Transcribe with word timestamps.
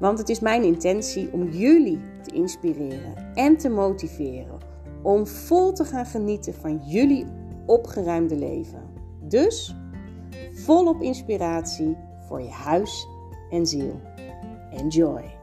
Want 0.00 0.18
het 0.18 0.28
is 0.28 0.40
mijn 0.40 0.62
intentie 0.62 1.32
om 1.32 1.48
jullie 1.48 2.00
te 2.22 2.34
inspireren 2.34 3.32
en 3.34 3.56
te 3.56 3.68
motiveren 3.68 4.58
om 5.02 5.26
vol 5.26 5.72
te 5.72 5.84
gaan 5.84 6.06
genieten 6.06 6.54
van 6.54 6.80
jullie 6.86 7.26
opgeruimde 7.66 8.36
leven. 8.36 8.82
Dus 9.22 9.74
volop 10.52 11.02
inspiratie 11.02 11.96
voor 12.28 12.42
je 12.42 12.48
huis 12.48 13.06
en 13.50 13.66
ziel. 13.66 14.00
Enjoy! 14.70 15.38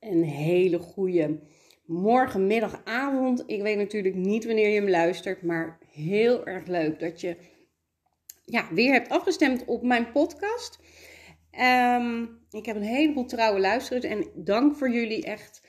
Een 0.00 0.22
hele 0.22 0.78
goede 0.78 1.40
morgen, 1.84 2.46
middag, 2.46 2.80
avond. 2.84 3.42
Ik 3.46 3.62
weet 3.62 3.76
natuurlijk 3.76 4.14
niet 4.14 4.46
wanneer 4.46 4.68
je 4.68 4.80
hem 4.80 4.88
luistert, 4.88 5.42
maar 5.42 5.78
heel 5.92 6.46
erg 6.46 6.66
leuk 6.66 7.00
dat 7.00 7.20
je 7.20 7.36
ja, 8.52 8.68
weer 8.70 8.92
hebt 8.92 9.08
afgestemd 9.08 9.64
op 9.64 9.82
mijn 9.82 10.12
podcast. 10.12 10.78
Ehm, 11.50 12.22
ik 12.50 12.66
heb 12.66 12.76
een 12.76 12.82
heleboel 12.82 13.24
trouwe 13.24 13.60
luisteraars 13.60 14.04
en 14.04 14.26
dank 14.34 14.76
voor 14.76 14.90
jullie 14.90 15.24
echt. 15.24 15.60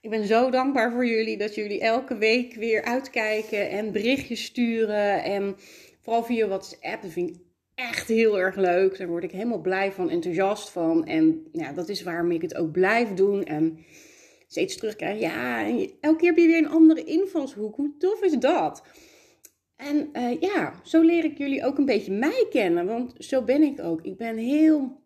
Ik 0.00 0.10
ben 0.10 0.26
zo 0.26 0.50
dankbaar 0.50 0.92
voor 0.92 1.06
jullie 1.06 1.36
dat 1.36 1.54
jullie 1.54 1.80
elke 1.80 2.16
week 2.16 2.54
weer 2.54 2.82
uitkijken 2.82 3.70
en 3.70 3.92
berichtjes 3.92 4.44
sturen. 4.44 5.22
En 5.22 5.56
vooral 6.02 6.24
via 6.24 6.46
WhatsApp, 6.46 7.02
dat 7.02 7.10
vind 7.10 7.30
ik 7.30 7.36
echt 7.74 8.08
heel 8.08 8.38
erg 8.38 8.56
leuk. 8.56 8.98
Daar 8.98 9.08
word 9.08 9.24
ik 9.24 9.30
helemaal 9.30 9.60
blij 9.60 9.92
van, 9.92 10.10
enthousiast 10.10 10.70
van. 10.70 11.06
En 11.06 11.46
ja, 11.52 11.72
dat 11.72 11.88
is 11.88 12.02
waarom 12.02 12.30
ik 12.30 12.42
het 12.42 12.56
ook 12.56 12.72
blijf 12.72 13.14
doen. 13.14 13.44
En 13.44 13.78
steeds 14.48 14.76
terugkrijg. 14.76 15.20
Ja, 15.20 15.66
elke 16.00 16.16
keer 16.16 16.28
heb 16.28 16.38
je 16.38 16.46
weer 16.46 16.58
een 16.58 16.68
andere 16.68 17.04
invalshoek. 17.04 17.76
Hoe 17.76 17.94
tof 17.98 18.22
is 18.22 18.32
dat? 18.32 18.82
En 19.80 20.10
uh, 20.12 20.40
ja, 20.40 20.74
zo 20.82 21.00
leer 21.00 21.24
ik 21.24 21.38
jullie 21.38 21.64
ook 21.64 21.78
een 21.78 21.84
beetje 21.84 22.12
mij 22.12 22.46
kennen. 22.50 22.86
Want 22.86 23.14
zo 23.18 23.42
ben 23.42 23.62
ik 23.62 23.80
ook. 23.80 24.02
Ik 24.02 24.16
ben 24.16 24.36
heel. 24.36 25.02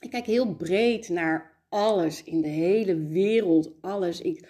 Ik 0.00 0.10
kijk 0.10 0.26
heel 0.26 0.54
breed 0.54 1.08
naar 1.08 1.62
alles 1.68 2.24
in 2.24 2.40
de 2.40 2.48
hele 2.48 3.06
wereld. 3.06 3.72
Alles. 3.80 4.20
Ik, 4.20 4.48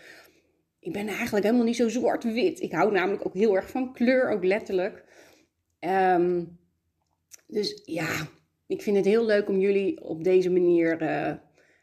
ik 0.81 0.93
ben 0.93 1.07
eigenlijk 1.07 1.45
helemaal 1.45 1.67
niet 1.67 1.77
zo 1.77 1.89
zwart-wit. 1.89 2.61
Ik 2.61 2.73
hou 2.73 2.93
namelijk 2.93 3.27
ook 3.27 3.35
heel 3.35 3.57
erg 3.57 3.71
van 3.71 3.93
kleur, 3.93 4.31
ook 4.31 4.45
letterlijk. 4.45 5.05
Um, 5.81 6.59
dus 7.47 7.83
ja, 7.85 8.29
ik 8.67 8.83
vind 8.83 8.97
het 8.97 9.05
heel 9.05 9.25
leuk 9.25 9.49
om 9.49 9.59
jullie 9.59 10.05
op 10.05 10.25
deze 10.25 10.51
manier 10.51 11.03
uh, 11.03 11.33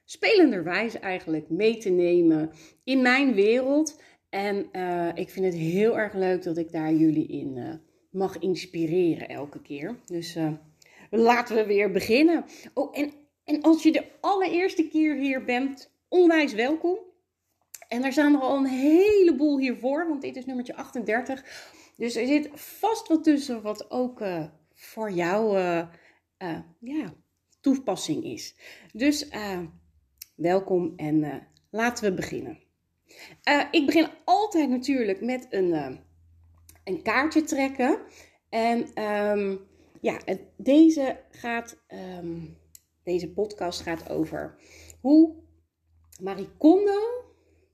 spelenderwijs 0.05 0.99
eigenlijk 0.99 1.49
mee 1.49 1.77
te 1.77 1.89
nemen 1.89 2.51
in 2.83 3.01
mijn 3.01 3.33
wereld. 3.33 4.01
En 4.31 4.69
uh, 4.71 5.11
ik 5.13 5.29
vind 5.29 5.45
het 5.45 5.55
heel 5.55 5.97
erg 5.97 6.13
leuk 6.13 6.43
dat 6.43 6.57
ik 6.57 6.71
daar 6.71 6.93
jullie 6.93 7.27
in 7.27 7.55
uh, 7.55 7.73
mag 8.09 8.38
inspireren 8.38 9.29
elke 9.29 9.61
keer. 9.61 9.99
Dus 10.05 10.35
uh, 10.35 10.51
laten 11.09 11.55
we 11.55 11.65
weer 11.65 11.91
beginnen. 11.91 12.45
Oh, 12.73 12.97
en, 12.97 13.13
en 13.44 13.61
als 13.61 13.83
je 13.83 13.91
de 13.91 14.06
allereerste 14.22 14.88
keer 14.88 15.16
hier 15.16 15.44
bent, 15.44 15.91
onwijs 16.07 16.53
welkom. 16.53 16.97
En 17.88 18.03
er 18.03 18.11
staan 18.11 18.33
er 18.33 18.41
al 18.41 18.57
een 18.57 18.66
heleboel 18.66 19.59
hiervoor, 19.59 20.07
want 20.07 20.22
dit 20.22 20.35
is 20.35 20.45
nummertje 20.45 20.75
38. 20.75 21.44
Dus 21.97 22.16
er 22.16 22.27
zit 22.27 22.50
vast 22.53 23.07
wat 23.07 23.23
tussen 23.23 23.61
wat 23.61 23.91
ook 23.91 24.23
voor 24.73 25.11
jou 25.11 25.57
ja, 26.79 27.13
toepassing 27.61 28.23
is. 28.23 28.56
Dus 28.94 29.27
welkom 30.35 30.94
en 30.95 31.47
laten 31.69 32.03
we 32.03 32.13
beginnen. 32.13 32.70
Uh, 33.49 33.63
ik 33.72 33.85
begin 33.85 34.07
altijd 34.25 34.69
natuurlijk 34.69 35.22
met 35.22 35.47
een, 35.49 35.67
uh, 35.67 35.97
een 36.83 37.01
kaartje 37.01 37.41
trekken. 37.41 37.99
En 38.49 39.03
um, 39.03 39.59
ja, 40.01 40.19
deze, 40.57 41.19
gaat, 41.29 41.83
um, 42.19 42.57
deze 43.03 43.31
podcast 43.31 43.81
gaat 43.81 44.09
over 44.09 44.55
hoe 45.01 45.35
Marie 46.21 46.50
Kondo 46.57 47.21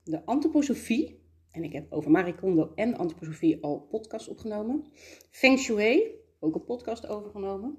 de 0.08 0.24
antroposofie, 0.24 1.22
en 1.50 1.64
ik 1.64 1.72
heb 1.72 1.92
over 1.92 2.10
Marie 2.10 2.34
Kondo 2.34 2.72
en 2.74 2.96
antroposofie 2.96 3.62
al 3.62 3.80
podcast 3.80 4.28
opgenomen. 4.28 4.84
Feng 5.30 5.58
Shui, 5.58 6.14
ook 6.40 6.54
een 6.54 6.64
podcast 6.64 7.06
overgenomen. 7.06 7.78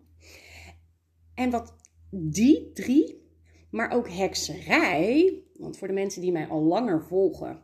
En 1.34 1.50
wat 1.50 1.75
die 2.09 2.72
drie 2.74 3.29
maar 3.72 3.91
ook 3.91 4.09
hekserij. 4.09 5.44
Want 5.53 5.78
voor 5.78 5.88
de 5.88 5.94
mensen 5.94 6.22
die 6.22 6.31
mij 6.31 6.47
al 6.47 6.62
langer 6.62 7.02
volgen, 7.02 7.63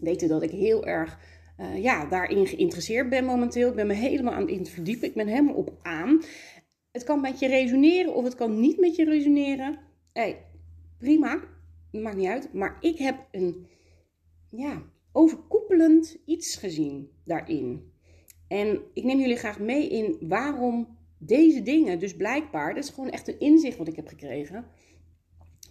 weten 0.00 0.28
dat 0.28 0.42
ik 0.42 0.50
heel 0.50 0.86
erg 0.86 1.18
uh, 1.60 1.82
ja, 1.82 2.06
daarin 2.06 2.46
geïnteresseerd 2.46 3.08
ben 3.08 3.24
momenteel. 3.24 3.68
Ik 3.68 3.74
ben 3.74 3.86
me 3.86 3.94
helemaal 3.94 4.32
aan 4.32 4.48
het 4.48 4.68
verdiepen. 4.68 5.08
Ik 5.08 5.14
ben 5.14 5.26
helemaal 5.26 5.54
op 5.54 5.78
aan. 5.82 6.22
Het 6.90 7.04
kan 7.04 7.20
met 7.20 7.38
je 7.38 7.46
resoneren 7.46 8.14
of 8.14 8.24
het 8.24 8.34
kan 8.34 8.60
niet 8.60 8.80
met 8.80 8.96
je 8.96 9.04
resoneren. 9.04 9.78
Hey, 10.12 10.44
prima, 10.98 11.40
maakt 11.90 12.16
niet 12.16 12.28
uit. 12.28 12.52
Maar 12.52 12.76
ik 12.80 12.98
heb 12.98 13.26
een 13.30 13.66
ja, 14.50 14.82
overkoepelend 15.12 16.18
iets 16.24 16.56
gezien 16.56 17.10
daarin. 17.24 17.92
En 18.48 18.80
ik 18.94 19.04
neem 19.04 19.18
jullie 19.18 19.36
graag 19.36 19.58
mee 19.58 19.88
in 19.88 20.16
waarom 20.20 20.98
deze 21.18 21.62
dingen, 21.62 21.98
dus 21.98 22.16
blijkbaar, 22.16 22.74
dat 22.74 22.84
is 22.84 22.90
gewoon 22.90 23.10
echt 23.10 23.28
een 23.28 23.40
inzicht 23.40 23.76
wat 23.76 23.88
ik 23.88 23.96
heb 23.96 24.08
gekregen 24.08 24.64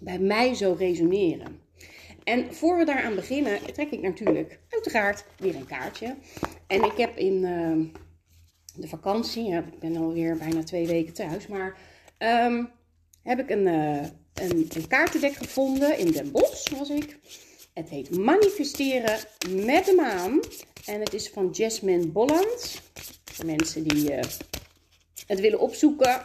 bij 0.01 0.19
mij 0.19 0.53
zo 0.53 0.75
resoneren. 0.77 1.59
En 2.23 2.53
voor 2.53 2.77
we 2.77 2.85
daaraan 2.85 3.15
beginnen, 3.15 3.73
trek 3.73 3.91
ik 3.91 4.01
natuurlijk 4.01 4.59
uiteraard 4.69 5.25
weer 5.37 5.55
een 5.55 5.65
kaartje. 5.65 6.15
En 6.67 6.83
ik 6.83 6.97
heb 6.97 7.17
in 7.17 7.43
uh, 7.43 7.85
de 8.75 8.87
vakantie, 8.87 9.43
ja, 9.43 9.59
ik 9.59 9.79
ben 9.79 9.97
alweer 9.97 10.37
bijna 10.37 10.63
twee 10.63 10.87
weken 10.87 11.13
thuis, 11.13 11.47
maar 11.47 11.77
um, 12.17 12.69
heb 13.23 13.39
ik 13.39 13.49
een, 13.49 13.67
uh, 13.67 14.03
een, 14.33 14.69
een 14.73 14.87
kaartendek 14.87 15.33
gevonden 15.33 15.97
in 15.97 16.11
Den 16.11 16.31
Bosch, 16.31 16.69
was 16.69 16.89
ik. 16.89 17.19
Het 17.73 17.89
heet 17.89 18.17
Manifesteren 18.17 19.19
met 19.49 19.85
de 19.85 19.93
maan. 19.95 20.39
En 20.85 20.99
het 20.99 21.13
is 21.13 21.29
van 21.29 21.49
Jasmine 21.51 22.07
Bolland. 22.07 22.81
Voor 23.23 23.45
mensen 23.45 23.83
die 23.83 24.11
uh, 24.11 24.19
het 25.27 25.39
willen 25.39 25.59
opzoeken. 25.59 26.21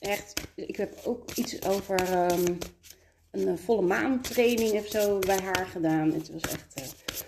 Echt, 0.00 0.40
ik 0.54 0.76
heb 0.76 1.00
ook 1.04 1.30
iets 1.34 1.62
over 1.62 2.30
um, 2.32 2.58
een 3.34 3.48
eh, 3.48 3.54
volle 3.56 3.82
maan 3.82 4.20
training 4.20 4.72
of 4.72 4.86
zo 4.86 5.18
bij 5.18 5.40
haar 5.40 5.66
gedaan. 5.66 6.12
Het 6.12 6.30
was 6.32 6.42
echt 6.42 6.80
uh, 6.80 6.84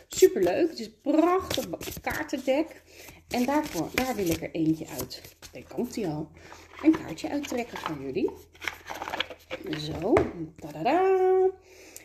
super 0.09 0.43
leuk. 0.43 0.71
Het 0.71 0.79
is 0.79 0.87
een 0.87 1.01
prachtig 1.01 2.01
kaartendek. 2.01 2.83
En 3.29 3.47
daarvoor, 3.47 3.89
daar 3.95 4.15
wil 4.15 4.29
ik 4.29 4.43
er 4.43 4.51
eentje 4.51 4.87
uit. 4.99 5.37
Daar 5.53 5.63
komt 5.75 5.97
hij 5.97 6.07
al. 6.07 6.29
Een 6.83 6.99
kaartje 6.99 7.29
uittrekken 7.29 7.79
voor 7.79 7.97
jullie. 8.03 8.31
Zo, 9.79 10.13
tadada. 10.57 11.51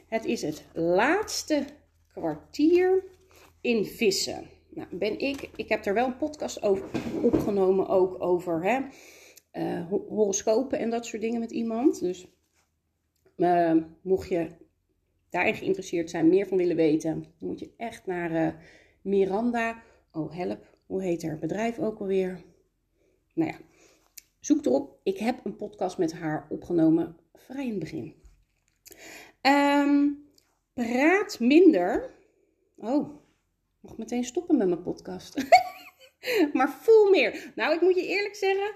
Het 0.08 0.26
is 0.26 0.42
het 0.42 0.64
laatste 0.74 1.66
kwartier 2.14 3.04
in 3.62 3.86
vissen. 3.86 4.50
Nou, 4.70 4.88
ben 4.92 5.20
ik, 5.20 5.50
ik 5.56 5.70
heb 5.70 5.86
er 5.86 5.94
wel 5.94 6.06
een 6.06 6.18
podcast 6.18 6.64
over 6.64 6.86
opgenomen, 7.22 7.88
ook 7.88 8.22
over 8.22 8.64
hè, 8.64 8.80
uh, 9.54 9.88
horoscopen 9.90 10.80
en 10.80 10.90
dat 10.90 11.06
soort 11.06 11.22
dingen 11.22 11.40
met 11.40 11.52
iemand. 11.52 12.00
Dus 12.00 12.28
uh, 13.42 13.84
mocht 14.02 14.30
je 14.30 14.48
daarin 15.30 15.56
geïnteresseerd 15.56 16.10
zijn, 16.10 16.30
meer 16.30 16.48
van 16.48 16.58
willen 16.58 16.76
weten, 16.76 17.22
dan 17.40 17.50
moet 17.50 17.60
je 17.60 17.74
echt 17.78 18.06
naar 18.06 18.32
uh, 18.32 18.54
Miranda. 19.02 19.84
Oh, 20.12 20.36
help. 20.36 20.78
Hoe 20.86 21.02
heet 21.02 21.24
haar 21.24 21.40
bedrijf 21.40 21.80
ook 21.80 22.00
alweer? 22.00 22.44
Nou 23.34 23.52
ja, 23.52 23.58
zoek 24.40 24.66
erop. 24.66 25.00
Ik 25.04 25.18
heb 25.18 25.46
een 25.46 25.56
podcast 25.56 25.98
met 25.98 26.14
haar 26.14 26.46
opgenomen 26.50 27.18
vrij 27.34 27.64
in 27.64 27.70
het 27.70 27.80
begin. 27.80 28.16
Um, 29.42 30.26
praat 30.74 31.40
minder. 31.40 32.14
Oh, 32.78 33.10
mag 33.80 33.98
meteen 33.98 34.24
stoppen 34.24 34.58
met 34.58 34.68
mijn 34.68 34.82
podcast. 34.82 35.46
maar 36.54 36.70
voel 36.70 37.10
meer. 37.10 37.52
Nou, 37.56 37.76
ik 37.76 37.82
moet 37.82 37.96
je 37.96 38.08
eerlijk 38.08 38.36
zeggen 38.36 38.74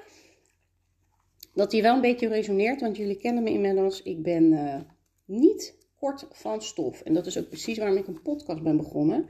dat 1.56 1.72
die 1.72 1.82
wel 1.82 1.96
een 1.96 2.02
beetje 2.02 2.28
resoneert, 2.28 2.82
want 2.82 2.98
jullie 2.98 3.18
kennen 3.18 3.44
me 3.44 3.50
inmiddels. 3.50 4.02
Ik 4.02 4.24
ben 4.24 4.44
uh, 4.52 4.76
niet 5.26 5.78
kort 6.00 6.28
van 6.32 6.62
stof. 6.62 7.02
En 7.02 7.14
dat 7.14 7.26
is 7.26 7.38
ook 7.38 7.50
precies 7.50 7.78
waarom 7.78 7.98
ik 7.98 8.08
een 8.08 8.22
podcast 8.22 8.64
ben 8.64 8.78
begonnen. 8.78 9.26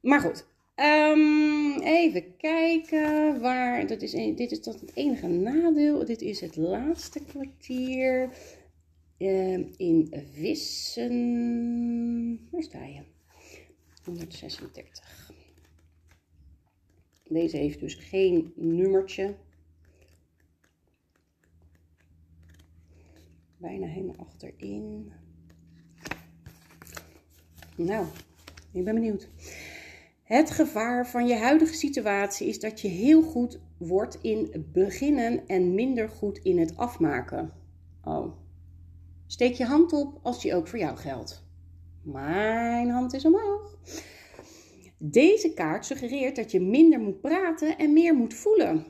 Maar 0.00 0.20
goed, 0.20 0.46
Ehm, 0.76 1.80
even 1.82 2.36
kijken 2.36 3.40
waar. 3.40 3.86
Dat 3.86 4.02
is, 4.02 4.10
dit 4.10 4.50
is 4.50 4.62
dat 4.62 4.80
het 4.80 4.90
enige 4.94 5.26
nadeel. 5.26 6.04
Dit 6.04 6.22
is 6.22 6.40
het 6.40 6.56
laatste 6.56 7.20
kwartier. 7.24 8.30
Ehm, 9.18 9.64
in 9.76 10.14
Wissen. 10.34 11.10
Waar 12.50 12.62
sta 12.62 12.84
je? 12.84 13.02
136. 14.04 15.30
Deze 17.28 17.56
heeft 17.56 17.80
dus 17.80 17.94
geen 17.94 18.52
nummertje. 18.56 19.34
Bijna 23.56 23.86
helemaal 23.86 24.16
achterin. 24.16 25.12
Nou, 27.76 28.06
ik 28.72 28.84
ben 28.84 28.94
benieuwd. 28.94 29.28
Het 30.22 30.50
gevaar 30.50 31.08
van 31.08 31.26
je 31.26 31.34
huidige 31.34 31.74
situatie 31.74 32.48
is 32.48 32.60
dat 32.60 32.80
je 32.80 32.88
heel 32.88 33.22
goed 33.22 33.60
wordt 33.76 34.18
in 34.22 34.66
beginnen 34.72 35.46
en 35.46 35.74
minder 35.74 36.08
goed 36.08 36.38
in 36.38 36.58
het 36.58 36.76
afmaken. 36.76 37.52
Oh. 38.04 38.36
Steek 39.26 39.54
je 39.54 39.64
hand 39.64 39.92
op 39.92 40.18
als 40.22 40.42
die 40.42 40.54
ook 40.54 40.68
voor 40.68 40.78
jou 40.78 40.96
geldt. 40.96 41.44
Mijn 42.02 42.88
hand 42.88 43.12
is 43.12 43.24
omhoog. 43.24 43.78
Deze 44.98 45.54
kaart 45.54 45.86
suggereert 45.86 46.36
dat 46.36 46.50
je 46.50 46.60
minder 46.60 47.00
moet 47.00 47.20
praten 47.20 47.78
en 47.78 47.92
meer 47.92 48.14
moet 48.14 48.34
voelen. 48.34 48.86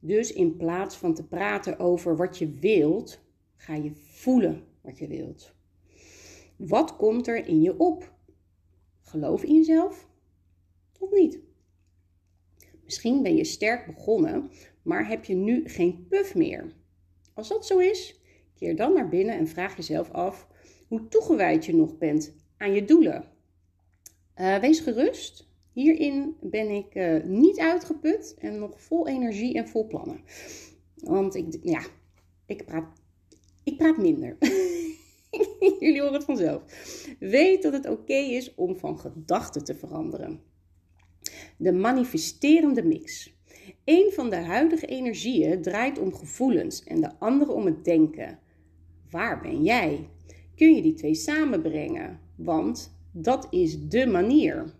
Dus 0.00 0.32
in 0.32 0.56
plaats 0.56 0.96
van 0.96 1.14
te 1.14 1.26
praten 1.26 1.78
over 1.78 2.16
wat 2.16 2.38
je 2.38 2.50
wilt, 2.50 3.25
ga 3.66 3.74
je 3.74 3.92
voelen 3.94 4.64
wat 4.80 4.98
je 4.98 5.06
wilt. 5.06 5.54
Wat 6.56 6.96
komt 6.96 7.26
er 7.26 7.46
in 7.46 7.62
je 7.62 7.78
op? 7.78 8.14
Geloof 9.00 9.42
in 9.42 9.54
jezelf 9.54 10.08
of 10.98 11.10
niet? 11.12 11.38
Misschien 12.84 13.22
ben 13.22 13.36
je 13.36 13.44
sterk 13.44 13.86
begonnen, 13.86 14.50
maar 14.82 15.08
heb 15.08 15.24
je 15.24 15.34
nu 15.34 15.68
geen 15.68 16.06
puff 16.08 16.34
meer. 16.34 16.74
Als 17.34 17.48
dat 17.48 17.66
zo 17.66 17.78
is, 17.78 18.20
keer 18.54 18.76
dan 18.76 18.92
naar 18.92 19.08
binnen 19.08 19.34
en 19.34 19.48
vraag 19.48 19.76
jezelf 19.76 20.10
af 20.10 20.48
hoe 20.88 21.08
toegewijd 21.08 21.64
je 21.64 21.74
nog 21.74 21.98
bent 21.98 22.34
aan 22.56 22.72
je 22.72 22.84
doelen. 22.84 23.24
Uh, 24.36 24.58
wees 24.58 24.80
gerust. 24.80 25.48
Hierin 25.72 26.36
ben 26.40 26.70
ik 26.70 26.94
uh, 26.94 27.24
niet 27.24 27.58
uitgeput 27.58 28.34
en 28.38 28.58
nog 28.58 28.80
vol 28.80 29.08
energie 29.08 29.54
en 29.54 29.68
vol 29.68 29.86
plannen. 29.86 30.20
Want 30.94 31.34
ik, 31.34 31.58
ja, 31.62 31.82
ik 32.46 32.64
praat, 32.64 33.04
ik 33.66 33.76
praat 33.76 33.96
minder. 33.96 34.36
Jullie 35.80 36.00
horen 36.00 36.14
het 36.14 36.24
vanzelf. 36.24 36.62
Weet 37.18 37.62
dat 37.62 37.72
het 37.72 37.88
oké 37.88 38.14
is 38.14 38.54
om 38.54 38.76
van 38.76 38.98
gedachten 38.98 39.64
te 39.64 39.74
veranderen. 39.74 40.40
De 41.56 41.72
manifesterende 41.72 42.82
mix. 42.82 43.34
Een 43.84 44.10
van 44.14 44.30
de 44.30 44.36
huidige 44.36 44.86
energieën 44.86 45.62
draait 45.62 45.98
om 45.98 46.14
gevoelens 46.14 46.84
en 46.84 47.00
de 47.00 47.18
andere 47.18 47.52
om 47.52 47.66
het 47.66 47.84
denken. 47.84 48.38
Waar 49.10 49.40
ben 49.40 49.62
jij? 49.62 50.08
Kun 50.56 50.74
je 50.74 50.82
die 50.82 50.94
twee 50.94 51.14
samenbrengen? 51.14 52.20
Want 52.36 52.98
dat 53.12 53.46
is 53.50 53.88
de 53.88 54.06
manier. 54.06 54.74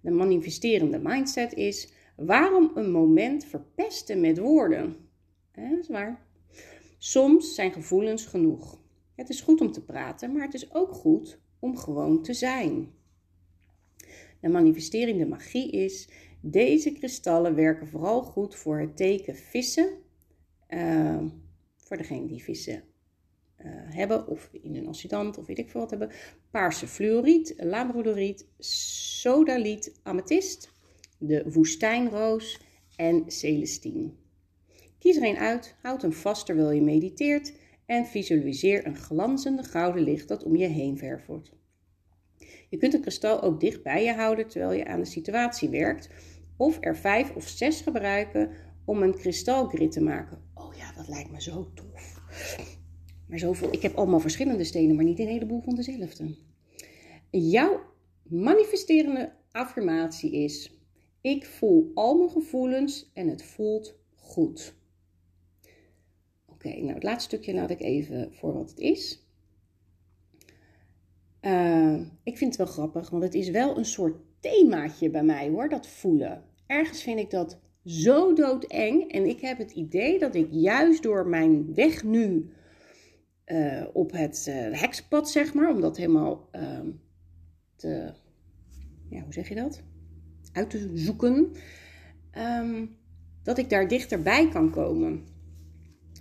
De 0.00 0.10
manifesterende 0.10 0.98
mindset 0.98 1.54
is 1.54 1.92
waarom 2.16 2.70
een 2.74 2.90
moment 2.90 3.44
verpesten 3.44 4.20
met 4.20 4.38
woorden. 4.38 4.96
dat 5.52 5.78
is 5.80 5.88
waar. 5.88 6.30
Soms 7.04 7.54
zijn 7.54 7.72
gevoelens 7.72 8.24
genoeg. 8.24 8.80
Het 9.14 9.28
is 9.28 9.40
goed 9.40 9.60
om 9.60 9.72
te 9.72 9.84
praten, 9.84 10.32
maar 10.32 10.42
het 10.42 10.54
is 10.54 10.74
ook 10.74 10.92
goed 10.92 11.38
om 11.58 11.76
gewoon 11.76 12.22
te 12.22 12.34
zijn. 12.34 12.92
De 14.40 14.48
manifesterende 14.48 15.26
magie 15.26 15.70
is, 15.70 16.08
deze 16.40 16.92
kristallen 16.92 17.54
werken 17.54 17.88
vooral 17.88 18.22
goed 18.22 18.54
voor 18.54 18.80
het 18.80 18.96
teken 18.96 19.36
vissen. 19.36 19.88
Uh, 20.68 21.22
voor 21.76 21.96
degene 21.96 22.26
die 22.26 22.42
vissen 22.42 22.82
uh, 23.58 23.66
hebben, 23.74 24.26
of 24.26 24.50
in 24.52 24.76
een 24.76 24.88
oscillant, 24.88 25.38
of 25.38 25.46
weet 25.46 25.58
ik 25.58 25.70
veel 25.70 25.80
wat 25.80 25.90
hebben. 25.90 26.10
Paarse 26.50 26.86
fluoriet, 26.86 27.54
labradoriet, 27.58 28.46
sodaliet, 28.58 30.00
amethyst, 30.02 30.72
de 31.18 31.50
woestijnroos 31.52 32.60
en 32.96 33.24
celestine. 33.26 34.21
Kies 35.02 35.16
er 35.16 35.22
een 35.22 35.36
uit, 35.36 35.74
houd 35.80 36.02
hem 36.02 36.12
vast 36.12 36.46
terwijl 36.46 36.70
je 36.70 36.82
mediteert 36.82 37.52
en 37.86 38.06
visualiseer 38.06 38.86
een 38.86 38.96
glanzende 38.96 39.62
gouden 39.62 40.02
licht 40.02 40.28
dat 40.28 40.42
om 40.42 40.56
je 40.56 40.66
heen 40.66 40.98
vervoert. 40.98 41.52
Je 42.68 42.76
kunt 42.76 42.92
het 42.92 43.02
kristal 43.02 43.42
ook 43.42 43.60
dicht 43.60 43.82
bij 43.82 44.04
je 44.04 44.12
houden 44.12 44.48
terwijl 44.48 44.72
je 44.72 44.86
aan 44.86 45.00
de 45.00 45.06
situatie 45.06 45.68
werkt, 45.68 46.08
of 46.56 46.78
er 46.80 46.96
vijf 46.96 47.34
of 47.34 47.48
zes 47.48 47.80
gebruiken 47.80 48.50
om 48.84 49.02
een 49.02 49.14
kristalgrid 49.14 49.92
te 49.92 50.02
maken. 50.02 50.42
Oh 50.54 50.74
ja, 50.74 50.92
dat 50.92 51.08
lijkt 51.08 51.30
me 51.30 51.42
zo 51.42 51.70
tof. 51.74 52.20
Maar 53.28 53.38
zoveel, 53.38 53.72
ik 53.72 53.82
heb 53.82 53.94
allemaal 53.94 54.20
verschillende 54.20 54.64
stenen, 54.64 54.96
maar 54.96 55.04
niet 55.04 55.18
een 55.18 55.28
heleboel 55.28 55.60
van 55.60 55.74
dezelfde. 55.74 56.36
Jouw 57.30 57.80
manifesterende 58.22 59.32
affirmatie 59.50 60.32
is: 60.32 60.78
Ik 61.20 61.46
voel 61.46 61.90
al 61.94 62.16
mijn 62.16 62.30
gevoelens 62.30 63.10
en 63.14 63.28
het 63.28 63.44
voelt 63.44 63.94
goed. 64.14 64.80
Oké, 66.64 66.80
nou 66.80 66.94
het 66.94 67.02
laatste 67.02 67.36
stukje 67.36 67.54
laat 67.54 67.70
ik 67.70 67.80
even 67.80 68.34
voor 68.34 68.52
wat 68.52 68.70
het 68.70 68.78
is. 68.78 69.26
Uh, 71.40 72.00
ik 72.22 72.36
vind 72.36 72.56
het 72.56 72.56
wel 72.56 72.66
grappig, 72.66 73.10
want 73.10 73.22
het 73.22 73.34
is 73.34 73.50
wel 73.50 73.78
een 73.78 73.84
soort 73.84 74.16
themaatje 74.40 75.10
bij 75.10 75.22
mij 75.22 75.48
hoor, 75.48 75.68
dat 75.68 75.86
voelen. 75.86 76.44
Ergens 76.66 77.02
vind 77.02 77.18
ik 77.18 77.30
dat 77.30 77.60
zo 77.84 78.34
doodeng 78.34 79.12
en 79.12 79.26
ik 79.26 79.40
heb 79.40 79.58
het 79.58 79.70
idee 79.70 80.18
dat 80.18 80.34
ik 80.34 80.48
juist 80.50 81.02
door 81.02 81.26
mijn 81.26 81.74
weg 81.74 82.04
nu 82.04 82.52
uh, 83.46 83.86
op 83.92 84.12
het 84.12 84.46
uh, 84.48 84.80
hekspad, 84.80 85.30
zeg 85.30 85.54
maar, 85.54 85.70
om 85.70 85.80
dat 85.80 85.96
helemaal 85.96 86.48
uh, 86.52 86.80
te, 87.76 88.12
ja, 89.08 89.22
hoe 89.22 89.32
zeg 89.32 89.48
je 89.48 89.54
dat? 89.54 89.82
Uit 90.52 90.70
te 90.70 90.90
zoeken, 90.94 91.52
um, 92.38 92.96
dat 93.42 93.58
ik 93.58 93.70
daar 93.70 93.88
dichterbij 93.88 94.48
kan 94.48 94.70
komen. 94.70 95.31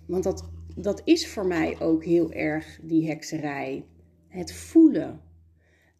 Want 0.07 0.23
dat, 0.23 0.49
dat 0.75 1.01
is 1.03 1.27
voor 1.27 1.45
mij 1.45 1.79
ook 1.79 2.03
heel 2.03 2.31
erg 2.31 2.79
die 2.83 3.07
hekserij. 3.07 3.85
Het 4.27 4.53
voelen. 4.53 5.21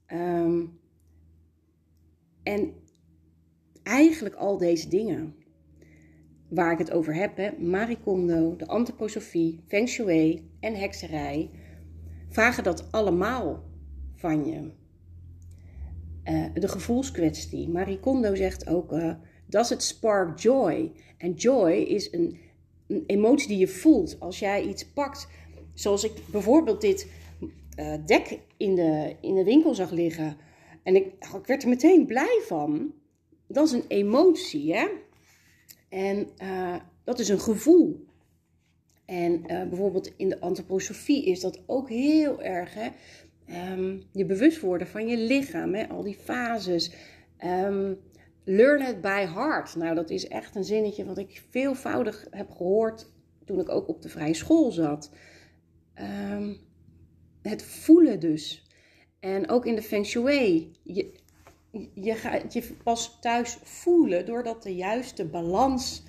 Um, 0.08 0.80
en 2.44 2.74
eigenlijk 3.84 4.36
al 4.36 4.58
deze 4.58 4.90
dingen 4.90 5.36
waar 6.50 6.72
ik 6.72 6.78
het 6.78 6.92
over 6.92 7.16
heb, 7.16 7.38
hè, 7.38 7.52
Marie 7.60 8.00
Kondo, 8.04 8.56
de 8.56 8.68
antroposofie, 8.68 9.64
Feng 9.68 9.90
Shui 9.90 10.50
en 10.60 10.76
hekserij, 10.76 11.50
vragen 12.30 12.64
dat 12.64 12.92
allemaal 12.92 13.64
van 14.16 14.46
je. 14.46 14.72
Uh, 16.24 16.46
de 16.54 16.68
gevoelskwestie. 16.68 17.70
Marie 17.70 18.00
Kondo 18.00 18.36
zegt 18.36 18.68
ook, 18.68 18.92
uh, 18.92 19.14
does 19.46 19.72
it 19.72 19.84
spark 19.84 20.40
joy? 20.40 20.92
En 21.18 21.34
joy 21.34 21.72
is 21.72 22.12
een, 22.14 22.40
een, 22.92 23.04
emotie 23.08 23.48
die 23.48 23.58
je 23.58 23.68
voelt 23.68 24.20
als 24.20 24.40
jij 24.40 24.64
iets 24.64 24.86
pakt. 24.86 25.28
Zoals 25.74 26.04
ik 26.04 26.12
bijvoorbeeld 26.32 26.82
dit 26.82 27.08
uh, 27.80 27.94
dek 28.06 28.40
in 28.58 28.76
de, 28.76 29.16
in 29.22 29.36
de 29.36 29.44
winkel 29.44 29.76
zag 29.76 29.92
liggen. 29.92 30.38
En 30.84 30.96
ik, 30.96 31.06
ik 31.36 31.46
werd 31.46 31.64
er 31.64 31.70
meteen 31.70 32.06
blij 32.06 32.42
van. 32.46 32.94
Dat 33.48 33.66
is 33.66 33.72
een 33.72 33.86
emotie, 33.88 34.76
hè? 34.76 34.88
En 35.90 36.28
uh, 36.44 36.76
dat 37.04 37.20
is 37.20 37.30
een 37.30 37.40
gevoel. 37.40 38.06
En 39.06 39.32
uh, 39.34 39.64
bijvoorbeeld 39.64 40.14
in 40.18 40.30
de 40.30 40.40
antroposofie 40.40 41.26
is 41.26 41.40
dat 41.40 41.60
ook 41.66 41.90
heel 41.90 42.42
erg. 42.42 42.74
Hè? 42.74 42.90
Um, 43.72 44.04
je 44.12 44.26
bewust 44.26 44.60
worden 44.60 44.88
van 44.88 45.08
je 45.08 45.18
lichaam, 45.18 45.74
hè? 45.74 45.90
al 45.90 46.04
die 46.04 46.18
fases. 46.24 46.92
Um, 47.46 47.98
learn 48.44 48.82
it 48.88 49.02
by 49.02 49.26
heart. 49.26 49.76
Nou, 49.76 49.96
dat 49.96 50.10
is 50.10 50.28
echt 50.28 50.56
een 50.56 50.64
zinnetje 50.64 51.06
wat 51.06 51.18
ik 51.18 51.44
veelvoudig 51.50 52.28
heb 52.30 52.52
gehoord 52.52 53.12
toen 53.46 53.60
ik 53.60 53.70
ook 53.70 53.88
op 53.88 54.02
de 54.02 54.10
vrije 54.10 54.34
school 54.34 54.72
zat. 54.72 55.12
Um, 56.32 56.58
het 57.42 57.64
voelen 57.64 58.20
dus. 58.20 58.66
En 59.20 59.50
ook 59.50 59.66
in 59.66 59.76
de 59.76 59.82
Feng 59.82 60.06
Shui. 60.06 60.72
Je, 60.84 61.12
je 61.94 62.16
gaat 62.16 62.54
je 62.54 62.74
pas 62.84 63.18
thuis 63.20 63.58
voelen 63.64 64.26
doordat 64.26 64.64
de 64.64 64.76
juiste 64.76 65.26
balans 65.26 66.04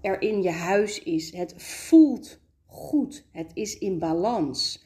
er 0.00 0.22
in 0.22 0.42
je 0.42 0.50
huis 0.50 1.02
is. 1.02 1.32
Het 1.32 1.54
voelt 1.56 2.38
goed. 2.66 3.26
Het 3.30 3.50
is 3.54 3.78
in 3.78 3.98
balans. 3.98 4.84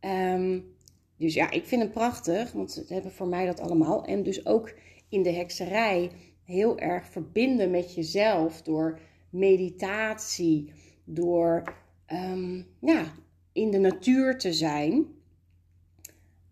Um, 0.00 0.72
dus 1.16 1.34
ja, 1.34 1.50
ik 1.50 1.64
vind 1.64 1.82
het 1.82 1.92
prachtig, 1.92 2.52
want 2.52 2.72
ze 2.72 2.84
hebben 2.88 3.12
voor 3.12 3.28
mij 3.28 3.46
dat 3.46 3.60
allemaal. 3.60 4.04
En 4.04 4.22
dus 4.22 4.46
ook 4.46 4.74
in 5.14 5.22
de 5.22 5.32
hekserij 5.32 6.10
heel 6.44 6.78
erg 6.78 7.06
verbinden 7.06 7.70
met 7.70 7.94
jezelf 7.94 8.62
door 8.62 8.98
meditatie, 9.30 10.72
door 11.04 11.62
um, 12.12 12.66
ja, 12.80 13.04
in 13.52 13.70
de 13.70 13.78
natuur 13.78 14.38
te 14.38 14.52
zijn. 14.52 15.06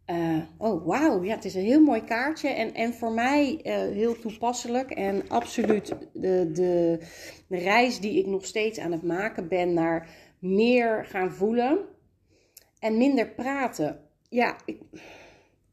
uh, 0.06 0.42
oh, 0.58 0.86
wauw, 0.86 1.22
ja, 1.22 1.34
het 1.34 1.44
is 1.44 1.54
een 1.54 1.64
heel 1.64 1.82
mooi 1.82 2.04
kaartje. 2.04 2.48
En, 2.48 2.74
en 2.74 2.94
voor 2.94 3.12
mij 3.12 3.60
uh, 3.64 3.72
heel 3.72 4.18
toepasselijk. 4.18 4.90
En 4.90 5.28
absoluut 5.28 5.86
de, 6.12 6.50
de, 6.52 6.98
de 7.46 7.58
reis 7.58 8.00
die 8.00 8.18
ik 8.18 8.26
nog 8.26 8.44
steeds 8.44 8.78
aan 8.78 8.92
het 8.92 9.02
maken 9.02 9.48
ben 9.48 9.72
naar 9.72 10.08
meer 10.38 11.04
gaan 11.04 11.32
voelen 11.32 11.78
en 12.78 12.96
minder 12.96 13.28
praten. 13.28 14.00
Ja, 14.28 14.56
ik, 14.64 14.80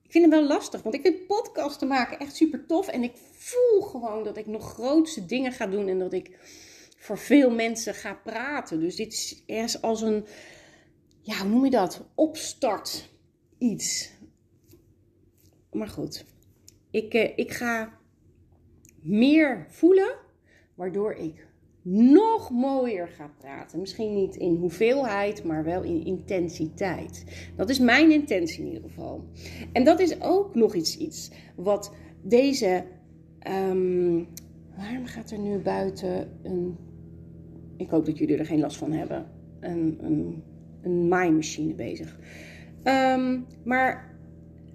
ik 0.09 0.15
vind 0.15 0.25
het 0.25 0.33
wel 0.33 0.47
lastig, 0.47 0.81
want 0.81 0.95
ik 0.95 1.01
vind 1.01 1.27
podcasten 1.27 1.87
maken 1.87 2.19
echt 2.19 2.35
super 2.35 2.65
tof. 2.65 2.87
En 2.87 3.03
ik 3.03 3.11
voel 3.31 3.81
gewoon 3.81 4.23
dat 4.23 4.37
ik 4.37 4.45
nog 4.45 4.73
grootste 4.73 5.25
dingen 5.25 5.51
ga 5.51 5.67
doen 5.67 5.87
en 5.87 5.99
dat 5.99 6.13
ik 6.13 6.37
voor 6.97 7.17
veel 7.17 7.51
mensen 7.51 7.93
ga 7.93 8.13
praten. 8.13 8.79
Dus 8.79 8.95
dit 8.95 9.13
is 9.13 9.43
ergens 9.45 9.81
als 9.81 10.01
een, 10.01 10.25
ja, 11.21 11.37
hoe 11.37 11.49
noem 11.49 11.63
je 11.63 11.71
dat? 11.71 12.05
Opstart 12.15 13.09
iets. 13.57 14.09
Maar 15.71 15.87
goed, 15.87 16.25
ik, 16.91 17.13
eh, 17.13 17.37
ik 17.37 17.51
ga 17.51 17.99
meer 19.01 19.65
voelen, 19.69 20.15
waardoor 20.75 21.13
ik 21.13 21.47
nog 21.81 22.49
mooier 22.49 23.07
ga 23.07 23.31
praten. 23.37 23.79
Misschien 23.79 24.13
niet 24.13 24.35
in 24.35 24.55
hoeveelheid, 24.55 25.43
maar 25.43 25.63
wel 25.63 25.83
in 25.83 26.05
intensiteit. 26.05 27.23
Dat 27.55 27.69
is 27.69 27.79
mijn 27.79 28.11
intentie 28.11 28.59
in 28.59 28.65
ieder 28.65 28.89
geval. 28.89 29.23
En 29.71 29.83
dat 29.83 29.99
is 29.99 30.21
ook 30.21 30.55
nog 30.55 30.73
iets, 30.73 30.97
iets 30.97 31.31
wat 31.55 31.93
deze. 32.21 32.83
Um, 33.69 34.27
waarom 34.77 35.05
gaat 35.05 35.31
er 35.31 35.39
nu 35.39 35.57
buiten 35.57 36.31
een. 36.43 36.77
Ik 37.77 37.89
hoop 37.89 38.05
dat 38.05 38.17
jullie 38.17 38.37
er 38.37 38.45
geen 38.45 38.59
last 38.59 38.77
van 38.77 38.91
hebben. 38.91 39.25
Een, 39.59 39.97
een, 40.01 40.43
een 40.81 41.75
bezig. 41.75 42.19
Um, 42.83 43.45
maar 43.63 44.08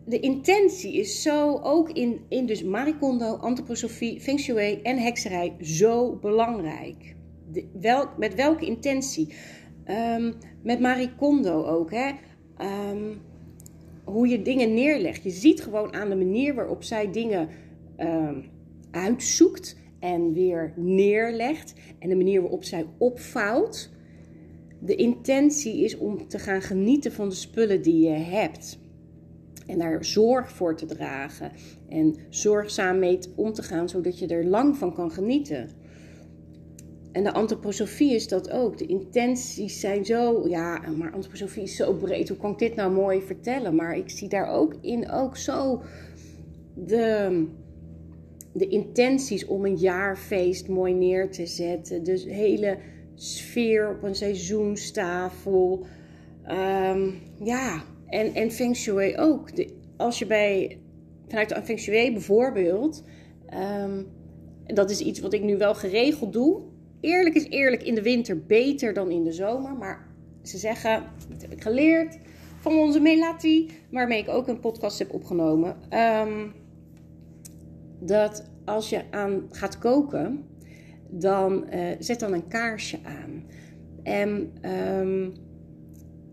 de 0.07 0.21
intentie 0.21 0.95
is 0.95 1.23
zo 1.23 1.59
ook 1.63 1.91
in, 1.91 2.21
in 2.29 2.47
dus 2.47 2.63
Marikondo, 2.63 3.35
antroposofie, 3.35 4.21
feng 4.21 4.39
shui 4.39 4.81
en 4.83 4.99
hekserij 4.99 5.57
zo 5.61 6.17
belangrijk. 6.17 7.17
De, 7.53 8.09
met 8.19 8.35
welke 8.35 8.67
intentie? 8.67 9.35
Um, 9.89 10.35
met 10.63 10.81
Marikondo 10.81 11.65
ook, 11.65 11.91
hè? 11.91 12.11
Um, 12.91 13.21
hoe 14.05 14.29
je 14.29 14.43
dingen 14.43 14.75
neerlegt. 14.75 15.23
Je 15.23 15.31
ziet 15.31 15.63
gewoon 15.63 15.95
aan 15.95 16.09
de 16.09 16.17
manier 16.17 16.55
waarop 16.55 16.83
zij 16.83 17.11
dingen 17.11 17.49
um, 17.99 18.45
uitzoekt 18.91 19.77
en 20.01 20.33
weer 20.33 20.73
neerlegt. 20.77 21.75
En 21.99 22.09
de 22.09 22.17
manier 22.17 22.41
waarop 22.41 22.65
zij 22.65 22.87
opvouwt. 22.99 23.93
De 24.81 24.95
intentie 24.95 25.85
is 25.85 25.99
om 25.99 26.29
te 26.29 26.39
gaan 26.39 26.63
genieten 26.63 27.13
van 27.13 27.29
de 27.29 27.35
spullen 27.35 27.83
die 27.83 28.09
je 28.09 28.15
hebt. 28.15 28.79
En 29.67 29.79
daar 29.79 30.05
zorg 30.05 30.51
voor 30.51 30.77
te 30.77 30.87
dragen. 30.87 31.53
En 31.89 32.17
zorgzaam 32.29 32.99
mee 32.99 33.19
om 33.35 33.53
te 33.53 33.63
gaan, 33.63 33.89
zodat 33.89 34.19
je 34.19 34.27
er 34.27 34.45
lang 34.45 34.77
van 34.77 34.95
kan 34.95 35.11
genieten. 35.11 35.69
En 37.13 37.25
de 37.25 37.33
antroposofie 37.33 38.15
is 38.15 38.29
dat 38.29 38.51
ook. 38.51 38.79
De 38.79 38.87
intenties 38.87 39.81
zijn 39.81 40.05
zo, 40.05 40.49
ja, 40.49 40.81
maar 40.97 41.13
antroposofie 41.13 41.63
is 41.63 41.77
zo 41.77 41.93
breed. 41.93 42.29
Hoe 42.29 42.39
kan 42.39 42.51
ik 42.51 42.59
dit 42.59 42.75
nou 42.75 42.93
mooi 42.93 43.23
vertellen? 43.23 43.75
Maar 43.75 43.97
ik 43.97 44.11
zie 44.11 44.29
daar 44.29 44.49
ook 44.49 44.75
in 44.81 45.11
ook 45.11 45.37
zo 45.37 45.83
de, 46.75 47.47
de 48.53 48.69
intenties 48.69 49.47
om 49.47 49.65
een 49.65 49.77
jaarfeest 49.77 50.69
mooi 50.69 50.95
neer 50.95 51.31
te 51.31 51.47
zetten. 51.47 52.05
Dus 52.05 52.25
hele 52.25 52.79
sfeer 53.15 53.91
op 53.91 54.03
een 54.03 54.15
seizoenstafel. 54.15 55.87
Um, 56.49 57.15
ja, 57.45 57.83
en, 58.07 58.35
en 58.35 58.51
Feng 58.51 58.77
Shui 58.77 59.17
ook. 59.17 59.57
De, 59.57 59.75
als 59.97 60.19
je 60.19 60.27
bij, 60.27 60.79
vanuit 61.29 61.49
de 61.49 61.63
Feng 61.63 61.79
Shui 61.79 62.13
bijvoorbeeld, 62.13 63.05
um, 63.83 64.07
dat 64.67 64.91
is 64.91 65.01
iets 65.01 65.21
wat 65.21 65.33
ik 65.33 65.43
nu 65.43 65.57
wel 65.57 65.75
geregeld 65.75 66.33
doe. 66.33 66.63
Eerlijk 67.01 67.35
is 67.35 67.49
eerlijk, 67.49 67.83
in 67.83 67.95
de 67.95 68.03
winter 68.03 68.45
beter 68.47 68.95
dan 68.95 69.11
in 69.11 69.25
de 69.25 69.33
zomer. 69.33 69.75
Maar 69.75 70.09
ze 70.43 70.59
zeggen, 70.59 71.03
dat 71.31 71.43
heb 71.43 71.53
ik 71.53 71.63
geleerd 71.63 72.19
van 72.61 72.79
onze 72.79 73.01
Melati, 73.01 73.71
waarmee 73.91 74.19
ik 74.19 74.29
ook 74.29 74.49
een 74.49 74.61
podcast 74.61 74.99
heb 74.99 75.13
opgenomen. 75.13 75.77
Um, 75.91 76.53
dat 78.01 78.51
als 78.65 78.89
je 78.89 79.03
aan 79.11 79.43
gaat 79.51 79.79
koken, 79.79 80.45
dan 81.09 81.65
uh, 81.75 81.89
zet 81.99 82.21
dan 82.21 82.33
een 82.33 82.49
kaarsje 82.49 82.99
aan. 83.03 83.45
En 84.03 84.53
um, 84.99 85.33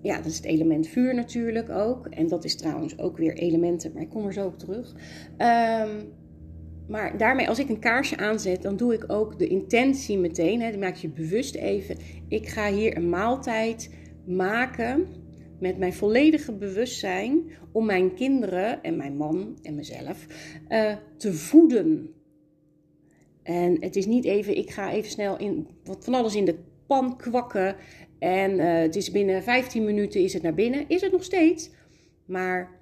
ja, 0.02 0.16
dat 0.16 0.26
is 0.26 0.36
het 0.36 0.46
element 0.46 0.88
vuur 0.88 1.16
natuurlijk 1.16 1.70
ook. 1.70 2.08
En 2.08 2.28
dat 2.28 2.44
is 2.44 2.56
trouwens 2.56 3.00
ook 3.00 3.18
weer 3.18 3.34
elementen, 3.34 3.92
maar 3.94 4.02
ik 4.02 4.10
kom 4.10 4.26
er 4.26 4.34
zo 4.34 4.46
op 4.46 4.60
terug. 4.60 4.96
Um, 5.38 6.14
maar 6.88 7.18
daarmee, 7.18 7.48
als 7.48 7.60
ik 7.60 7.70
een 7.70 7.80
kaarsje 7.80 8.18
aanzet, 8.18 8.62
dan 8.62 8.78
doe 8.78 8.94
ik 8.94 9.04
ook 9.08 9.40
de 9.40 9.48
intentie 9.48 10.18
meteen. 10.18 10.62
Hè, 10.62 10.72
dan 10.72 10.80
maak 10.80 10.96
je 10.96 11.10
bewust 11.10 11.56
even. 11.56 11.98
Ik 12.28 12.48
ga 12.48 12.72
hier 12.72 12.98
een 12.98 13.10
maaltijd 13.10 13.90
maken 14.26 15.08
met 15.60 15.78
mijn 15.78 15.94
volledige 15.94 16.52
bewustzijn 16.52 17.52
om 17.72 17.86
mijn 17.86 18.14
kinderen 18.14 18.84
en 18.84 18.98
mijn 18.98 19.18
man 19.18 19.58
en 19.62 19.76
mezelf 19.76 20.28
uh, 20.70 20.94
te 21.18 21.34
voeden. 21.34 22.10
En 23.44 23.78
het 23.80 23.96
is 23.96 24.06
niet 24.06 24.26
even, 24.26 24.58
ik 24.58 24.70
ga 24.70 24.92
even 24.92 25.12
snel 25.12 25.38
in, 25.38 25.68
wat 25.84 26.04
van 26.04 26.14
alles 26.14 26.36
in 26.36 26.46
de 26.46 26.56
pan 26.88 27.18
kwakken 27.18 27.76
en 28.22 28.52
uh, 28.52 28.80
het 28.80 28.96
is 28.96 29.12
binnen 29.12 29.44
15 29.44 29.84
minuten 29.84 30.22
is 30.22 30.34
het 30.34 30.42
naar 30.42 30.54
binnen. 30.54 30.86
Is 30.88 31.02
het 31.02 31.12
nog 31.12 31.24
steeds. 31.24 31.70
Maar 32.26 32.80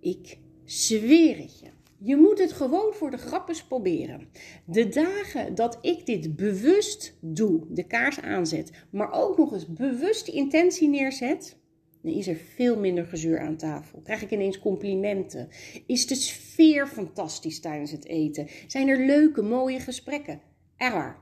ik 0.00 0.38
zweer 0.64 1.36
het 1.36 1.60
je. 1.60 1.66
Je 1.98 2.16
moet 2.16 2.38
het 2.38 2.52
gewoon 2.52 2.92
voor 2.94 3.10
de 3.10 3.16
grappes 3.16 3.64
proberen. 3.64 4.28
De 4.64 4.88
dagen 4.88 5.54
dat 5.54 5.78
ik 5.80 6.06
dit 6.06 6.36
bewust 6.36 7.16
doe, 7.20 7.66
de 7.68 7.86
kaars 7.86 8.20
aanzet, 8.20 8.70
maar 8.90 9.12
ook 9.12 9.36
nog 9.36 9.52
eens 9.52 9.66
bewust 9.66 10.26
die 10.26 10.34
intentie 10.34 10.88
neerzet, 10.88 11.56
dan 12.02 12.12
is 12.12 12.28
er 12.28 12.36
veel 12.36 12.78
minder 12.78 13.04
gezeur 13.04 13.40
aan 13.40 13.56
tafel. 13.56 14.00
Krijg 14.00 14.22
ik 14.22 14.30
ineens 14.30 14.58
complimenten? 14.58 15.48
Is 15.86 16.06
de 16.06 16.14
sfeer 16.14 16.86
fantastisch 16.86 17.60
tijdens 17.60 17.90
het 17.90 18.06
eten? 18.06 18.48
Zijn 18.66 18.88
er 18.88 19.06
leuke, 19.06 19.42
mooie 19.42 19.80
gesprekken? 19.80 20.40
Waar. 20.76 21.18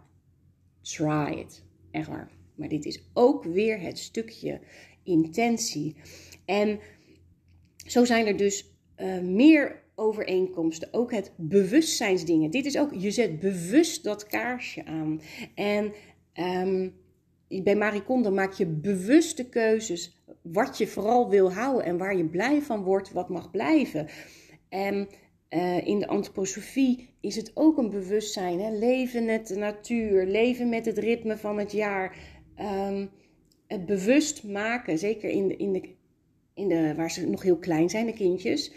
Try 0.83 1.39
it. 1.39 1.63
Waar. 2.07 2.36
Maar 2.57 2.69
dit 2.69 2.85
is 2.85 3.03
ook 3.13 3.45
weer 3.45 3.81
het 3.81 3.99
stukje 3.99 4.61
intentie. 5.03 5.97
En 6.45 6.79
zo 7.77 8.05
zijn 8.05 8.27
er 8.27 8.37
dus 8.37 8.75
uh, 8.97 9.21
meer 9.21 9.83
overeenkomsten. 9.95 10.89
Ook 10.93 11.13
het 11.13 11.33
bewustzijnsdingen. 11.37 12.51
Dit 12.51 12.67
is 12.67 12.79
ook, 12.79 12.95
je 12.95 13.11
zet 13.11 13.41
bewust 13.41 14.05
dat 14.05 14.27
kaarsje 14.27 14.85
aan. 14.85 15.21
En 15.55 15.93
um, 16.35 16.95
bij 17.63 17.77
Marikonde 17.77 18.31
maak 18.31 18.53
je 18.53 18.67
bewuste 18.67 19.49
keuzes. 19.49 20.17
Wat 20.43 20.79
je 20.79 20.87
vooral 20.87 21.31
wil 21.31 21.53
houden 21.53 21.85
en 21.85 21.99
waar 21.99 22.17
je 22.17 22.25
blij 22.25 22.63
van 22.63 22.83
wordt, 22.83 23.13
wat 23.13 23.29
mag 23.29 23.51
blijven. 23.51 24.09
En 24.69 25.09
uh, 25.51 25.87
in 25.87 25.99
de 25.99 26.07
antroposofie 26.07 27.09
is 27.21 27.37
het 27.37 27.51
ook 27.55 27.79
een 27.79 27.91
bewustzijn. 27.91 28.61
Hè? 28.61 28.71
Leven 28.71 29.25
met 29.25 29.47
de 29.47 29.57
natuur, 29.57 30.27
leven 30.27 30.69
met 30.69 30.87
het 30.87 30.99
ritme 30.99 31.37
van 31.37 31.59
het 31.59 31.73
jaar. 31.73 32.17
Um, 32.61 33.11
het 33.67 33.87
bewust 33.87 34.45
maken, 34.45 34.99
zeker 34.99 35.31
in 35.31 35.49
de, 35.49 35.57
in 35.57 35.73
de, 35.73 35.95
in 36.55 36.69
de, 36.69 36.95
waar 36.95 37.11
ze 37.11 37.27
nog 37.27 37.43
heel 37.43 37.59
klein 37.59 37.91
zijn, 37.91 38.07
de 38.07 38.13
kindjes. 38.13 38.73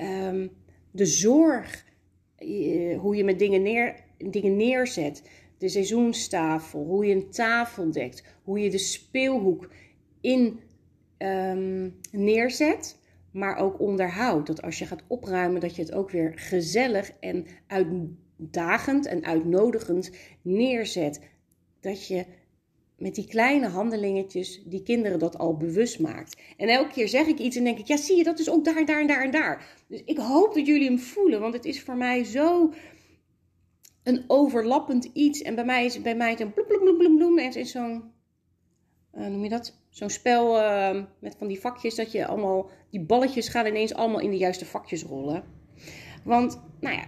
Um, 0.00 0.50
de 0.90 1.06
zorg, 1.06 1.86
uh, 2.38 2.98
hoe 2.98 3.16
je 3.16 3.24
met 3.24 3.38
dingen, 3.38 3.62
neer, 3.62 4.04
dingen 4.30 4.56
neerzet. 4.56 5.22
De 5.58 5.68
seizoenstafel, 5.68 6.84
hoe 6.84 7.06
je 7.06 7.14
een 7.14 7.30
tafel 7.30 7.90
dekt, 7.90 8.24
hoe 8.42 8.60
je 8.60 8.70
de 8.70 8.78
speelhoek 8.78 9.70
in 10.20 10.60
um, 11.18 11.94
neerzet, 12.10 12.98
maar 13.30 13.56
ook 13.56 13.80
onderhoudt. 13.80 14.46
Dat 14.46 14.62
als 14.62 14.78
je 14.78 14.86
gaat 14.86 15.04
opruimen, 15.06 15.60
dat 15.60 15.76
je 15.76 15.82
het 15.82 15.92
ook 15.92 16.10
weer 16.10 16.32
gezellig 16.36 17.12
en 17.20 17.46
uitdagend 17.66 19.06
en 19.06 19.24
uitnodigend 19.24 20.10
neerzet. 20.42 21.20
Dat 21.80 22.06
je 22.06 22.24
met 22.98 23.14
die 23.14 23.26
kleine 23.26 23.68
handelingetjes 23.68 24.62
die 24.64 24.82
kinderen 24.82 25.18
dat 25.18 25.38
al 25.38 25.56
bewust 25.56 25.98
maakt. 26.00 26.40
En 26.56 26.68
elke 26.68 26.92
keer 26.92 27.08
zeg 27.08 27.26
ik 27.26 27.38
iets 27.38 27.56
en 27.56 27.64
denk 27.64 27.78
ik, 27.78 27.86
ja 27.86 27.96
zie 27.96 28.16
je, 28.16 28.24
dat 28.24 28.38
is 28.38 28.50
ook 28.50 28.64
daar, 28.64 28.84
daar, 28.84 29.06
daar 29.06 29.24
en 29.24 29.30
daar. 29.30 29.84
Dus 29.88 30.02
ik 30.04 30.18
hoop 30.18 30.54
dat 30.54 30.66
jullie 30.66 30.88
hem 30.88 30.98
voelen, 30.98 31.40
want 31.40 31.54
het 31.54 31.64
is 31.64 31.82
voor 31.82 31.96
mij 31.96 32.24
zo 32.24 32.72
een 34.02 34.24
overlappend 34.26 35.04
iets. 35.12 35.42
En 35.42 35.54
bij 35.54 35.64
mij 35.64 35.84
is 35.84 36.02
bij 36.02 36.16
mij 36.16 36.30
het 36.30 36.40
een 36.40 36.52
bloem, 36.52 36.66
bloem, 36.66 36.98
bloem, 36.98 37.16
bloem. 37.16 37.38
En 37.38 37.54
is 37.54 37.70
zo'n, 37.70 38.02
uh, 39.14 39.26
noem 39.26 39.42
je 39.42 39.48
dat? 39.48 39.80
Zo'n 39.90 40.10
spel 40.10 40.56
uh, 40.56 41.02
met 41.18 41.34
van 41.38 41.48
die 41.48 41.60
vakjes 41.60 41.94
dat 41.94 42.12
je 42.12 42.26
allemaal, 42.26 42.70
die 42.90 43.00
balletjes 43.00 43.48
gaan 43.48 43.66
ineens 43.66 43.94
allemaal 43.94 44.20
in 44.20 44.30
de 44.30 44.36
juiste 44.36 44.64
vakjes 44.64 45.02
rollen. 45.02 45.44
Want, 46.24 46.60
nou 46.80 46.96
ja, 46.96 47.04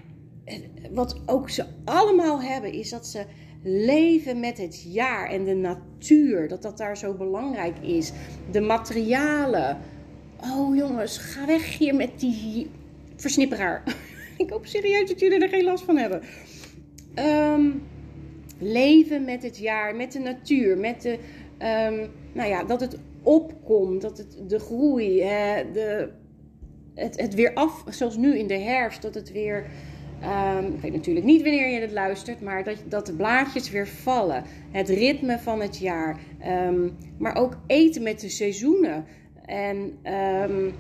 wat 0.91 1.21
ook 1.27 1.51
ze 1.51 1.67
allemaal 1.85 2.43
hebben 2.43 2.73
is 2.73 2.91
dat 2.91 3.07
ze 3.07 3.25
leven 3.63 4.41
met 4.41 4.59
het 4.59 4.83
jaar 4.89 5.29
en 5.29 5.45
de 5.45 5.55
natuur, 5.55 6.49
dat 6.49 6.63
dat 6.63 6.79
daar 6.79 6.97
zo 6.97 7.15
belangrijk 7.15 7.79
is. 7.79 8.13
De 8.51 8.61
materialen, 8.61 9.79
Oh 10.43 10.77
jongens, 10.77 11.19
ga 11.19 11.47
weg 11.47 11.79
hier 11.79 11.95
met 11.95 12.21
die 12.21 12.71
versnipperaar. 13.17 13.83
ik 14.37 14.51
hoop 14.51 14.67
serieus 14.67 15.09
dat 15.09 15.21
jullie 15.21 15.39
er 15.39 15.49
geen 15.49 15.65
last 15.65 15.85
van 15.85 15.97
hebben. 15.97 16.23
Ehm, 17.15 17.71
leven 18.59 19.25
met 19.25 19.43
het 19.43 19.59
jaar, 19.59 19.97
met 19.97 20.13
de 20.13 20.19
natuur, 20.19 20.79
met 20.79 21.03
de, 21.03 21.13
um, 21.59 22.11
nou 22.33 22.49
ja, 22.49 22.65
dat 22.65 22.81
het 22.81 22.99
opkomt, 23.23 24.01
dat 24.01 24.19
het 24.19 24.37
de 24.47 24.59
groei, 24.59 25.19
de, 25.73 26.09
het, 26.95 27.21
het 27.21 27.35
weer 27.35 27.55
af, 27.55 27.85
zoals 27.89 28.17
nu 28.17 28.39
in 28.39 28.47
de 28.47 28.59
herfst, 28.59 29.03
dat 29.03 29.15
het 29.15 29.33
weer. 29.33 29.67
Um, 30.25 30.75
ik 30.75 30.81
weet 30.81 30.93
natuurlijk 30.93 31.27
niet 31.27 31.43
wanneer 31.43 31.69
je 31.69 31.81
het 31.81 31.93
luistert, 31.93 32.41
maar 32.41 32.65
dat, 32.65 32.77
dat 32.85 33.07
de 33.07 33.13
blaadjes 33.13 33.71
weer 33.71 33.89
vallen. 33.89 34.45
Het 34.71 34.89
ritme 34.89 35.39
van 35.39 35.61
het 35.61 35.79
jaar. 35.79 36.19
Um, 36.47 36.97
maar 37.19 37.37
ook 37.37 37.59
eten 37.67 38.03
met 38.03 38.21
de 38.21 38.29
seizoenen. 38.29 39.05
En 39.47 39.99
um, 40.47 40.75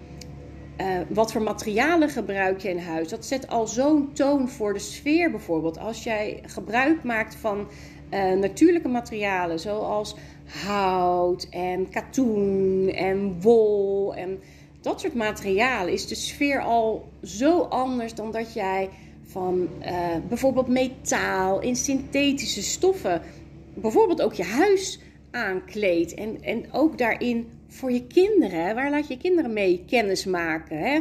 uh, 0.80 1.00
wat 1.08 1.32
voor 1.32 1.42
materialen 1.42 2.08
gebruik 2.08 2.60
je 2.60 2.68
in 2.68 2.78
huis? 2.78 3.08
Dat 3.08 3.26
zet 3.26 3.48
al 3.48 3.66
zo'n 3.66 4.12
toon 4.12 4.48
voor 4.48 4.72
de 4.72 4.78
sfeer 4.78 5.30
bijvoorbeeld. 5.30 5.78
Als 5.78 6.04
jij 6.04 6.42
gebruik 6.42 7.02
maakt 7.02 7.34
van 7.34 7.68
uh, 8.10 8.32
natuurlijke 8.32 8.88
materialen, 8.88 9.60
zoals 9.60 10.16
hout 10.66 11.46
en 11.50 11.90
katoen 11.90 12.88
en 12.88 13.40
wol 13.40 14.14
en 14.14 14.38
dat 14.80 15.00
soort 15.00 15.14
materialen, 15.14 15.92
is 15.92 16.06
de 16.06 16.14
sfeer 16.14 16.60
al 16.60 17.08
zo 17.22 17.60
anders 17.60 18.14
dan 18.14 18.32
dat 18.32 18.52
jij 18.54 18.88
van 19.30 19.68
uh, 19.82 20.16
bijvoorbeeld 20.28 20.68
metaal 20.68 21.60
in 21.60 21.76
synthetische 21.76 22.62
stoffen, 22.62 23.22
bijvoorbeeld 23.74 24.22
ook 24.22 24.34
je 24.34 24.44
huis 24.44 25.00
aankleedt. 25.30 26.14
En, 26.14 26.42
en 26.42 26.72
ook 26.72 26.98
daarin 26.98 27.46
voor 27.68 27.92
je 27.92 28.06
kinderen, 28.06 28.74
waar 28.74 28.90
laat 28.90 29.08
je 29.08 29.16
kinderen 29.16 29.52
mee 29.52 29.84
kennis 29.86 30.24
maken? 30.24 30.78
Hè? 30.78 31.00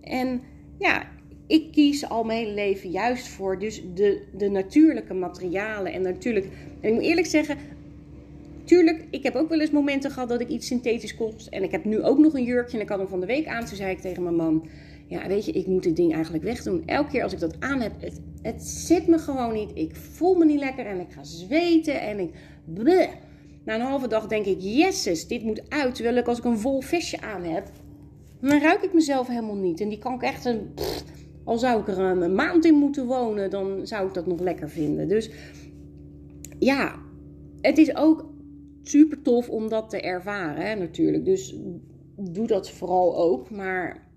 En 0.00 0.42
ja, 0.78 1.08
ik 1.46 1.72
kies 1.72 2.08
al 2.08 2.24
mijn 2.24 2.38
hele 2.38 2.54
leven 2.54 2.90
juist 2.90 3.28
voor 3.28 3.58
dus 3.58 3.82
de, 3.94 4.22
de 4.36 4.48
natuurlijke 4.48 5.14
materialen. 5.14 5.92
En 5.92 6.02
natuurlijk, 6.02 6.46
en 6.80 6.88
ik 6.88 6.94
moet 6.94 7.02
eerlijk 7.02 7.26
zeggen, 7.26 7.56
tuurlijk, 8.64 9.04
ik 9.10 9.22
heb 9.22 9.34
ook 9.34 9.48
wel 9.48 9.60
eens 9.60 9.70
momenten 9.70 10.10
gehad 10.10 10.28
dat 10.28 10.40
ik 10.40 10.48
iets 10.48 10.66
synthetisch 10.66 11.16
kost. 11.16 11.46
En 11.46 11.62
ik 11.62 11.70
heb 11.70 11.84
nu 11.84 12.02
ook 12.02 12.18
nog 12.18 12.34
een 12.34 12.44
jurkje 12.44 12.76
en 12.76 12.82
ik 12.82 12.88
had 12.88 12.98
hem 12.98 13.08
van 13.08 13.20
de 13.20 13.26
week 13.26 13.46
aan. 13.46 13.64
Toen 13.64 13.76
zei 13.76 13.90
ik 13.90 14.00
tegen 14.00 14.22
mijn 14.22 14.36
man, 14.36 14.68
ja 15.10 15.28
weet 15.28 15.44
je, 15.44 15.52
ik 15.52 15.66
moet 15.66 15.82
dit 15.82 15.96
ding 15.96 16.14
eigenlijk 16.14 16.44
wegdoen. 16.44 16.82
Elke 16.86 17.10
keer 17.10 17.22
als 17.22 17.32
ik 17.32 17.38
dat 17.38 17.60
aan 17.60 17.80
heb, 17.80 17.92
het, 18.00 18.20
het 18.42 18.62
zit 18.62 19.06
me 19.06 19.18
gewoon 19.18 19.52
niet. 19.52 19.70
Ik 19.74 19.96
voel 19.96 20.34
me 20.34 20.44
niet 20.44 20.58
lekker 20.58 20.86
en 20.86 21.00
ik 21.00 21.12
ga 21.12 21.24
zweten 21.24 22.00
en 22.00 22.18
ik... 22.18 22.30
Na 23.64 23.74
een 23.74 23.80
halve 23.80 24.08
dag 24.08 24.26
denk 24.26 24.46
ik, 24.46 24.60
yeses, 24.60 25.26
dit 25.26 25.42
moet 25.42 25.70
uit. 25.70 25.94
Terwijl 25.94 26.16
ik 26.16 26.26
als 26.26 26.38
ik 26.38 26.44
een 26.44 26.58
vol 26.58 26.80
vestje 26.80 27.20
aan 27.20 27.42
heb, 27.42 27.70
dan 28.40 28.60
ruik 28.60 28.82
ik 28.82 28.92
mezelf 28.92 29.26
helemaal 29.26 29.56
niet. 29.56 29.80
En 29.80 29.88
die 29.88 29.98
kan 29.98 30.14
ik 30.14 30.22
echt 30.22 30.44
een... 30.44 30.70
al 31.44 31.58
zou 31.58 31.80
ik 31.80 31.88
er 31.88 31.98
een 31.98 32.34
maand 32.34 32.64
in 32.64 32.74
moeten 32.74 33.06
wonen, 33.06 33.50
dan 33.50 33.86
zou 33.86 34.06
ik 34.06 34.14
dat 34.14 34.26
nog 34.26 34.40
lekker 34.40 34.70
vinden. 34.70 35.08
Dus 35.08 35.30
ja, 36.58 36.94
het 37.60 37.78
is 37.78 37.96
ook 37.96 38.28
super 38.82 39.22
tof 39.22 39.48
om 39.48 39.68
dat 39.68 39.90
te 39.90 40.00
ervaren, 40.00 40.66
hè, 40.66 40.74
natuurlijk. 40.74 41.24
Dus 41.24 41.56
doe 42.16 42.46
dat 42.46 42.70
vooral 42.70 43.16
ook. 43.16 43.50
Maar 43.50 44.08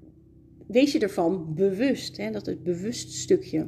wees 0.67 0.91
je 0.91 0.99
ervan 0.99 1.53
bewust. 1.55 2.17
Hè, 2.17 2.31
dat 2.31 2.45
het 2.45 2.63
bewust 2.63 3.13
stukje. 3.13 3.67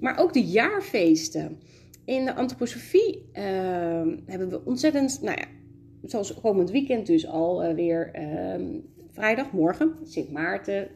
Maar 0.00 0.18
ook 0.18 0.32
de 0.32 0.44
jaarfeesten. 0.44 1.58
In 2.04 2.24
de 2.24 2.34
antroposofie 2.34 3.28
uh, 3.32 3.42
hebben 4.26 4.48
we 4.48 4.64
ontzettend, 4.64 5.22
nou 5.22 5.38
ja, 5.38 5.46
zoals 6.02 6.40
komend 6.40 6.70
weekend 6.70 7.06
dus 7.06 7.26
al 7.26 7.64
uh, 7.64 7.74
weer 7.74 8.10
uh, 8.14 8.80
vrijdagmorgen, 9.12 9.94
Sint 10.04 10.32
Maarten. 10.32 10.88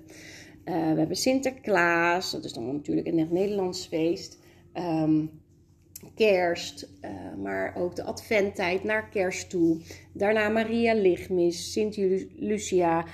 Uh, 0.65 0.75
we 0.93 0.99
hebben 0.99 1.17
Sinterklaas, 1.17 2.31
dat 2.31 2.45
is 2.45 2.53
dan 2.53 2.73
natuurlijk 2.73 3.07
een 3.07 3.29
Nederlands 3.31 3.87
feest. 3.87 4.39
Um, 4.75 5.31
kerst, 6.15 6.89
uh, 7.05 7.11
maar 7.43 7.77
ook 7.77 7.97
de 7.97 8.03
adventtijd 8.03 8.85
naar 8.85 9.09
kerst 9.09 9.51
toe. 9.51 9.81
Daarna 10.13 10.49
Maria 10.49 10.95
Lichtmis, 10.95 11.73
Sint 11.73 11.97
Lucia, 12.37 13.05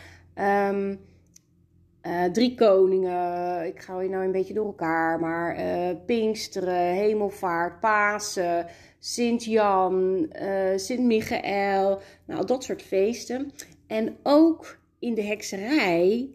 uh, 2.07 2.25
Drie 2.25 2.55
Koningen. 2.55 3.67
Ik 3.67 3.81
ga 3.81 3.99
hier 3.99 4.11
nou 4.11 4.25
een 4.25 4.33
beetje 4.33 4.55
door 4.55 4.67
elkaar, 4.67 5.21
maar 5.21 5.59
uh, 5.59 5.97
Pinksteren, 6.07 6.93
Hemelvaart, 6.93 7.81
Pasen, 7.81 8.67
Sint-Jan, 8.99 10.29
Sint-Michael. 10.77 12.01
Nou, 12.27 12.47
dat 12.47 12.65
soort 12.65 12.83
feesten. 12.83 13.53
En 13.87 14.17
ook 14.23 14.79
in 14.99 15.15
de 15.15 15.23
hekserij 15.23 16.29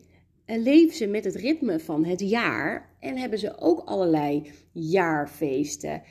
leven 0.46 0.96
ze 0.96 1.08
met 1.08 1.24
het 1.24 1.36
ritme 1.36 1.80
van 1.80 2.06
het 2.06 2.20
jaar 2.20 2.90
en 3.00 3.18
hebben 3.18 3.40
ze 3.40 3.60
ook 3.60 3.82
allerlei 3.86 4.52
jaarfeesten. 4.72 6.02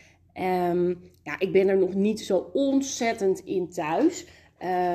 Um, 0.71 1.01
ja, 1.23 1.39
ik 1.39 1.53
ben 1.53 1.69
er 1.69 1.79
nog 1.79 1.95
niet 1.95 2.21
zo 2.21 2.51
ontzettend 2.53 3.41
in 3.45 3.71
thuis. 3.71 4.27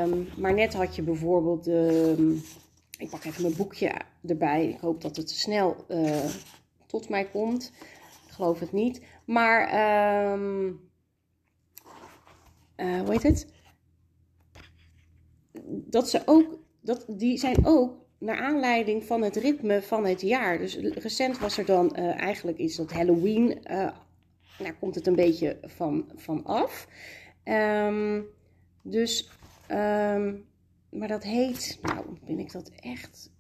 Um, 0.04 0.28
maar 0.38 0.54
net 0.54 0.74
had 0.74 0.96
je 0.96 1.02
bijvoorbeeld 1.02 1.64
de. 1.64 2.40
Ik 2.98 3.10
pak 3.10 3.24
even 3.24 3.42
mijn 3.42 3.56
boekje 3.56 3.92
erbij. 4.28 4.68
Ik 4.68 4.80
hoop 4.80 5.02
dat 5.02 5.16
het 5.16 5.30
snel 5.30 5.86
uh, 5.90 6.26
tot 6.86 7.10
mij 7.10 7.26
komt. 7.26 7.72
Ik 8.28 8.32
geloof 8.32 8.60
het 8.60 8.72
niet. 8.72 9.02
Maar. 9.26 10.32
Um, 10.32 10.84
hoe 12.76 13.12
heet 13.12 13.24
het? 13.24 13.48
Dat 15.68 16.10
ze 16.10 16.22
ook. 16.26 16.60
Dat, 16.82 17.06
die 17.08 17.38
zijn 17.38 17.66
ook 17.66 18.06
naar 18.18 18.38
aanleiding 18.38 19.04
van 19.04 19.22
het 19.22 19.36
ritme 19.36 19.82
van 19.82 20.06
het 20.06 20.22
jaar. 20.22 20.58
Dus 20.58 20.78
recent 20.78 21.40
was 21.40 21.58
er 21.58 21.66
dan. 21.66 21.96
Uh, 22.00 22.22
eigenlijk 22.22 22.58
is 22.58 22.76
dat 22.76 22.92
Halloween 22.92 23.64
daar 24.58 24.76
komt 24.80 24.96
het 24.96 25.08
een 25.08 25.16
beetje 25.16 25.58
van, 25.62 26.12
van 26.16 26.44
af. 26.46 26.88
Um, 27.44 28.26
dus, 28.82 29.30
um, 29.72 30.46
maar 30.90 31.08
dat 31.08 31.24
heet, 31.24 31.80
nou 31.82 32.06
ben 32.26 32.40
ik 32.40 32.52
dat 32.52 32.70
echt, 32.70 33.32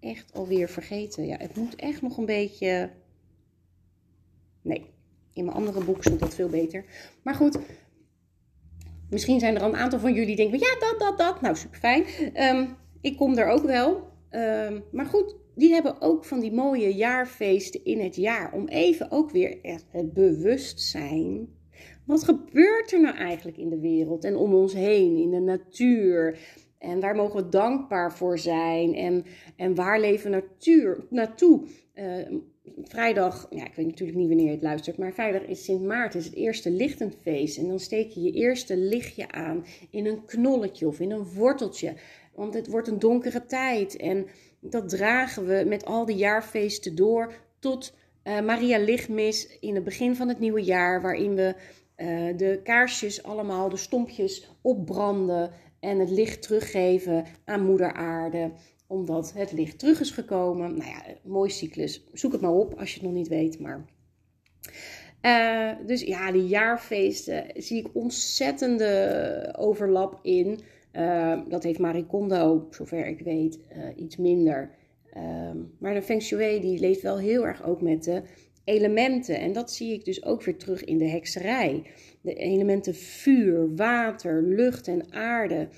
echt 0.00 0.32
alweer 0.34 0.68
vergeten. 0.68 1.26
Ja, 1.26 1.36
het 1.36 1.56
moet 1.56 1.76
echt 1.76 2.02
nog 2.02 2.16
een 2.16 2.26
beetje, 2.26 2.90
nee, 4.62 4.86
in 5.32 5.44
mijn 5.44 5.56
andere 5.56 5.84
boek 5.84 6.02
stond 6.02 6.20
dat 6.20 6.34
veel 6.34 6.48
beter. 6.48 6.84
Maar 7.22 7.34
goed, 7.34 7.58
misschien 9.10 9.40
zijn 9.40 9.56
er 9.56 9.62
al 9.62 9.68
een 9.68 9.76
aantal 9.76 9.98
van 9.98 10.12
jullie 10.12 10.36
die 10.36 10.36
denken, 10.36 10.58
ja 10.58 10.76
dat, 10.78 10.98
dat, 10.98 11.18
dat. 11.18 11.40
Nou, 11.40 11.56
super 11.56 11.78
fijn. 11.78 12.04
Um, 12.56 12.76
ik 13.00 13.16
kom 13.16 13.38
er 13.38 13.48
ook 13.48 13.64
wel. 13.64 14.08
maar 14.92 15.06
goed, 15.06 15.36
die 15.54 15.72
hebben 15.72 16.00
ook 16.00 16.24
van 16.24 16.40
die 16.40 16.52
mooie 16.52 16.94
jaarfeesten 16.94 17.84
in 17.84 18.00
het 18.00 18.16
jaar. 18.16 18.52
Om 18.52 18.68
even 18.68 19.10
ook 19.10 19.30
weer 19.30 19.58
het 19.62 20.12
bewustzijn. 20.12 21.48
Wat 22.06 22.24
gebeurt 22.24 22.92
er 22.92 23.00
nou 23.00 23.16
eigenlijk 23.16 23.56
in 23.56 23.68
de 23.68 23.78
wereld 23.78 24.24
en 24.24 24.36
om 24.36 24.54
ons 24.54 24.72
heen, 24.72 25.16
in 25.16 25.30
de 25.30 25.40
natuur? 25.40 26.38
En 26.80 27.00
waar 27.00 27.14
mogen 27.14 27.42
we 27.42 27.48
dankbaar 27.48 28.12
voor 28.12 28.38
zijn? 28.38 28.94
En, 28.94 29.24
en 29.56 29.74
waar 29.74 30.00
leven 30.00 30.30
natuur, 30.30 31.06
naartoe? 31.10 31.66
Uh, 31.94 32.40
vrijdag, 32.82 33.46
ja, 33.50 33.64
ik 33.64 33.74
weet 33.74 33.86
natuurlijk 33.86 34.18
niet 34.18 34.28
wanneer 34.28 34.46
je 34.46 34.52
het 34.52 34.62
luistert, 34.62 34.98
maar 34.98 35.12
vrijdag 35.12 35.42
is 35.42 35.64
Sint 35.64 35.82
Maarten, 35.82 36.20
is 36.20 36.26
het 36.26 36.34
eerste 36.34 36.70
lichtendfeest. 36.70 37.58
En 37.58 37.68
dan 37.68 37.78
steek 37.78 38.10
je 38.10 38.20
je 38.20 38.32
eerste 38.32 38.76
lichtje 38.76 39.30
aan 39.30 39.64
in 39.90 40.06
een 40.06 40.24
knolletje 40.24 40.86
of 40.86 41.00
in 41.00 41.10
een 41.10 41.24
worteltje. 41.24 41.94
Want 42.34 42.54
het 42.54 42.66
wordt 42.66 42.88
een 42.88 42.98
donkere 42.98 43.46
tijd. 43.46 43.96
En 43.96 44.26
dat 44.60 44.88
dragen 44.88 45.46
we 45.46 45.64
met 45.66 45.84
al 45.84 46.04
die 46.04 46.16
jaarfeesten 46.16 46.94
door 46.94 47.32
tot 47.58 47.96
uh, 48.24 48.40
Maria 48.40 48.78
Lichtmis 48.78 49.58
in 49.60 49.74
het 49.74 49.84
begin 49.84 50.16
van 50.16 50.28
het 50.28 50.38
nieuwe 50.38 50.62
jaar, 50.62 51.02
waarin 51.02 51.34
we 51.34 51.54
uh, 51.96 52.36
de 52.36 52.60
kaarsjes 52.62 53.22
allemaal, 53.22 53.68
de 53.68 53.76
stompjes 53.76 54.50
opbranden 54.62 55.50
en 55.80 55.98
het 55.98 56.10
licht 56.10 56.42
teruggeven 56.42 57.24
aan 57.44 57.64
Moeder 57.64 57.92
Aarde, 57.92 58.52
omdat 58.86 59.32
het 59.32 59.52
licht 59.52 59.78
terug 59.78 60.00
is 60.00 60.10
gekomen. 60.10 60.76
Nou 60.76 60.90
ja, 60.90 61.02
mooi 61.24 61.50
cyclus. 61.50 62.04
Zoek 62.12 62.32
het 62.32 62.40
maar 62.40 62.52
op 62.52 62.74
als 62.78 62.88
je 62.88 62.94
het 62.94 63.08
nog 63.08 63.16
niet 63.16 63.28
weet, 63.28 63.58
maar... 63.58 63.84
Uh, 65.22 65.86
dus 65.86 66.02
ja, 66.02 66.32
die 66.32 66.46
jaarfeesten 66.46 67.44
zie 67.54 67.78
ik 67.78 67.88
ontzettende 67.92 69.54
overlap 69.58 70.18
in. 70.22 70.60
Uh, 70.92 71.40
dat 71.48 71.62
heeft 71.62 71.78
Marie 71.78 72.06
Kondo, 72.06 72.66
zover 72.70 73.06
ik 73.06 73.20
weet, 73.20 73.58
uh, 73.76 73.84
iets 73.96 74.16
minder. 74.16 74.70
Uh, 75.16 75.50
maar 75.78 75.94
de 75.94 76.02
Feng 76.02 76.22
Shui 76.22 76.60
die 76.60 76.78
leeft 76.78 77.02
wel 77.02 77.18
heel 77.18 77.46
erg 77.46 77.64
ook 77.64 77.80
met 77.80 78.04
de 78.04 78.22
elementen. 78.64 79.38
En 79.38 79.52
dat 79.52 79.72
zie 79.72 79.92
ik 79.92 80.04
dus 80.04 80.24
ook 80.24 80.42
weer 80.42 80.56
terug 80.56 80.84
in 80.84 80.98
de 80.98 81.08
hekserij. 81.08 81.82
De 82.20 82.34
elementen 82.34 82.94
vuur, 82.94 83.74
water, 83.76 84.42
lucht 84.42 84.88
en 84.88 85.12
aarde. 85.12 85.68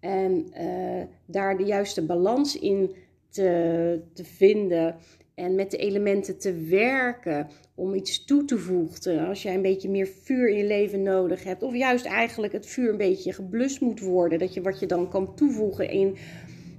En 0.00 0.46
uh, 0.60 1.02
daar 1.26 1.56
de 1.56 1.64
juiste 1.64 2.06
balans 2.06 2.58
in 2.58 2.94
te, 3.28 4.00
te 4.12 4.24
vinden 4.24 4.96
en 5.34 5.54
met 5.54 5.70
de 5.70 5.76
elementen 5.76 6.38
te 6.38 6.52
werken 6.52 7.48
om 7.74 7.94
iets 7.94 8.24
toe 8.24 8.44
te 8.44 8.58
voegen. 8.58 9.26
Als 9.26 9.42
jij 9.42 9.54
een 9.54 9.62
beetje 9.62 9.90
meer 9.90 10.08
vuur 10.22 10.48
in 10.48 10.56
je 10.56 10.66
leven 10.66 11.02
nodig 11.02 11.44
hebt, 11.44 11.62
of 11.62 11.74
juist 11.74 12.04
eigenlijk 12.04 12.52
het 12.52 12.66
vuur 12.66 12.90
een 12.90 12.96
beetje 12.96 13.32
geblust 13.32 13.80
moet 13.80 14.00
worden, 14.00 14.38
dat 14.38 14.54
je 14.54 14.62
wat 14.62 14.80
je 14.80 14.86
dan 14.86 15.08
kan 15.08 15.34
toevoegen 15.34 15.90
in 15.90 16.16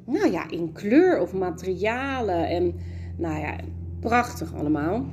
nou 0.05 0.31
ja, 0.31 0.49
in 0.49 0.71
kleur 0.71 1.21
of 1.21 1.33
materialen. 1.33 2.47
En 2.47 2.75
nou 3.17 3.39
ja, 3.39 3.59
prachtig 3.99 4.53
allemaal. 4.55 5.05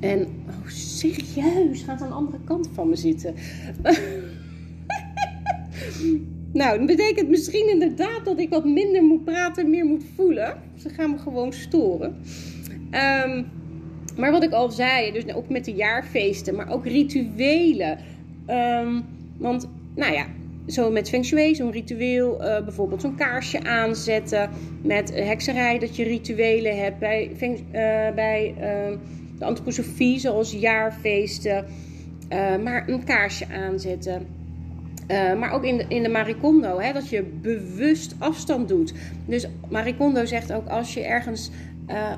En, 0.00 0.20
oh 0.48 0.68
serieus, 0.68 1.82
gaat 1.82 2.02
aan 2.02 2.08
de 2.08 2.14
andere 2.14 2.38
kant 2.44 2.68
van 2.72 2.88
me 2.88 2.96
zitten. 2.96 3.34
nou, 6.52 6.78
dat 6.78 6.86
betekent 6.86 7.28
misschien 7.28 7.70
inderdaad 7.70 8.24
dat 8.24 8.38
ik 8.38 8.50
wat 8.50 8.64
minder 8.64 9.02
moet 9.02 9.24
praten, 9.24 9.70
meer 9.70 9.84
moet 9.84 10.04
voelen. 10.14 10.56
Ze 10.76 10.88
gaan 10.88 11.10
me 11.10 11.18
gewoon 11.18 11.52
storen. 11.52 12.16
Ehm, 12.90 13.42
maar 14.16 14.30
wat 14.30 14.42
ik 14.42 14.52
al 14.52 14.70
zei, 14.70 15.12
dus 15.12 15.34
ook 15.34 15.48
met 15.48 15.64
de 15.64 15.72
jaarfeesten, 15.72 16.54
maar 16.54 16.70
ook 16.70 16.86
rituelen. 16.86 17.98
Ehm, 18.46 19.00
want, 19.38 19.68
nou 19.94 20.12
ja, 20.12 20.26
zo 20.66 20.90
met 20.90 21.08
feng 21.08 21.24
shui, 21.24 21.54
zo'n 21.54 21.70
ritueel, 21.70 22.40
uh, 22.40 22.64
bijvoorbeeld 22.64 23.00
zo'n 23.00 23.16
kaarsje 23.16 23.64
aanzetten. 23.64 24.50
Met 24.82 25.14
hekserij, 25.14 25.78
dat 25.78 25.96
je 25.96 26.04
rituelen 26.04 26.78
hebt 26.78 26.98
bij, 26.98 27.30
uh, 27.40 28.14
bij 28.14 28.54
uh, 28.60 28.96
de 29.38 29.44
antroposofie, 29.44 30.18
zoals 30.18 30.52
jaarfeesten. 30.52 31.64
maar 32.62 32.88
een 32.88 33.04
kaarsje 33.04 33.46
aanzetten. 33.48 34.26
maar 35.08 35.52
ook 35.52 35.64
in 35.64 35.76
de, 35.76 35.84
in 35.88 36.02
de 36.02 36.08
Marikondo, 36.08 36.78
hè, 36.78 36.92
dat 36.92 37.08
je 37.08 37.22
bewust 37.22 38.14
afstand 38.18 38.68
doet. 38.68 38.92
Dus 39.26 39.46
Marikondo 39.68 40.24
zegt 40.24 40.52
ook 40.52 40.68
als 40.68 40.94
je 40.94 41.04
ergens 41.04 41.50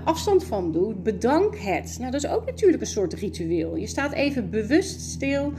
afstand 0.04 0.44
van 0.44 0.72
doet, 0.72 1.02
bedank 1.02 1.58
het. 1.58 1.96
Nou, 1.98 2.10
dat 2.10 2.24
is 2.24 2.30
ook 2.30 2.46
natuurlijk 2.46 2.82
een 2.82 2.88
soort 2.88 3.12
ritueel. 3.12 3.76
Je 3.76 3.86
staat 3.86 4.12
even 4.12 4.50
bewust 4.50 5.00
stil 5.00 5.52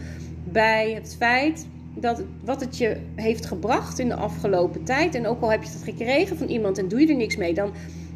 bij 0.44 0.92
het 0.94 1.16
feit 1.20 1.68
dat, 1.96 2.24
wat 2.44 2.62
het 2.62 2.78
je 2.78 2.98
heeft 3.16 3.46
gebracht 3.46 4.00
in 4.00 4.08
de 4.08 4.16
afgelopen 4.16 4.84
tijd. 4.84 5.16
En 5.16 5.28
ook 5.28 5.42
al 5.42 5.52
heb 5.52 5.64
je 5.64 5.70
het 5.70 5.84
gekregen 5.84 6.38
van 6.38 6.48
iemand 6.48 6.78
en 6.78 6.88
doe 6.88 7.00
je 7.00 7.08
er 7.08 7.16
niks 7.16 7.38
mee, 7.38 7.54
dan 7.54 7.72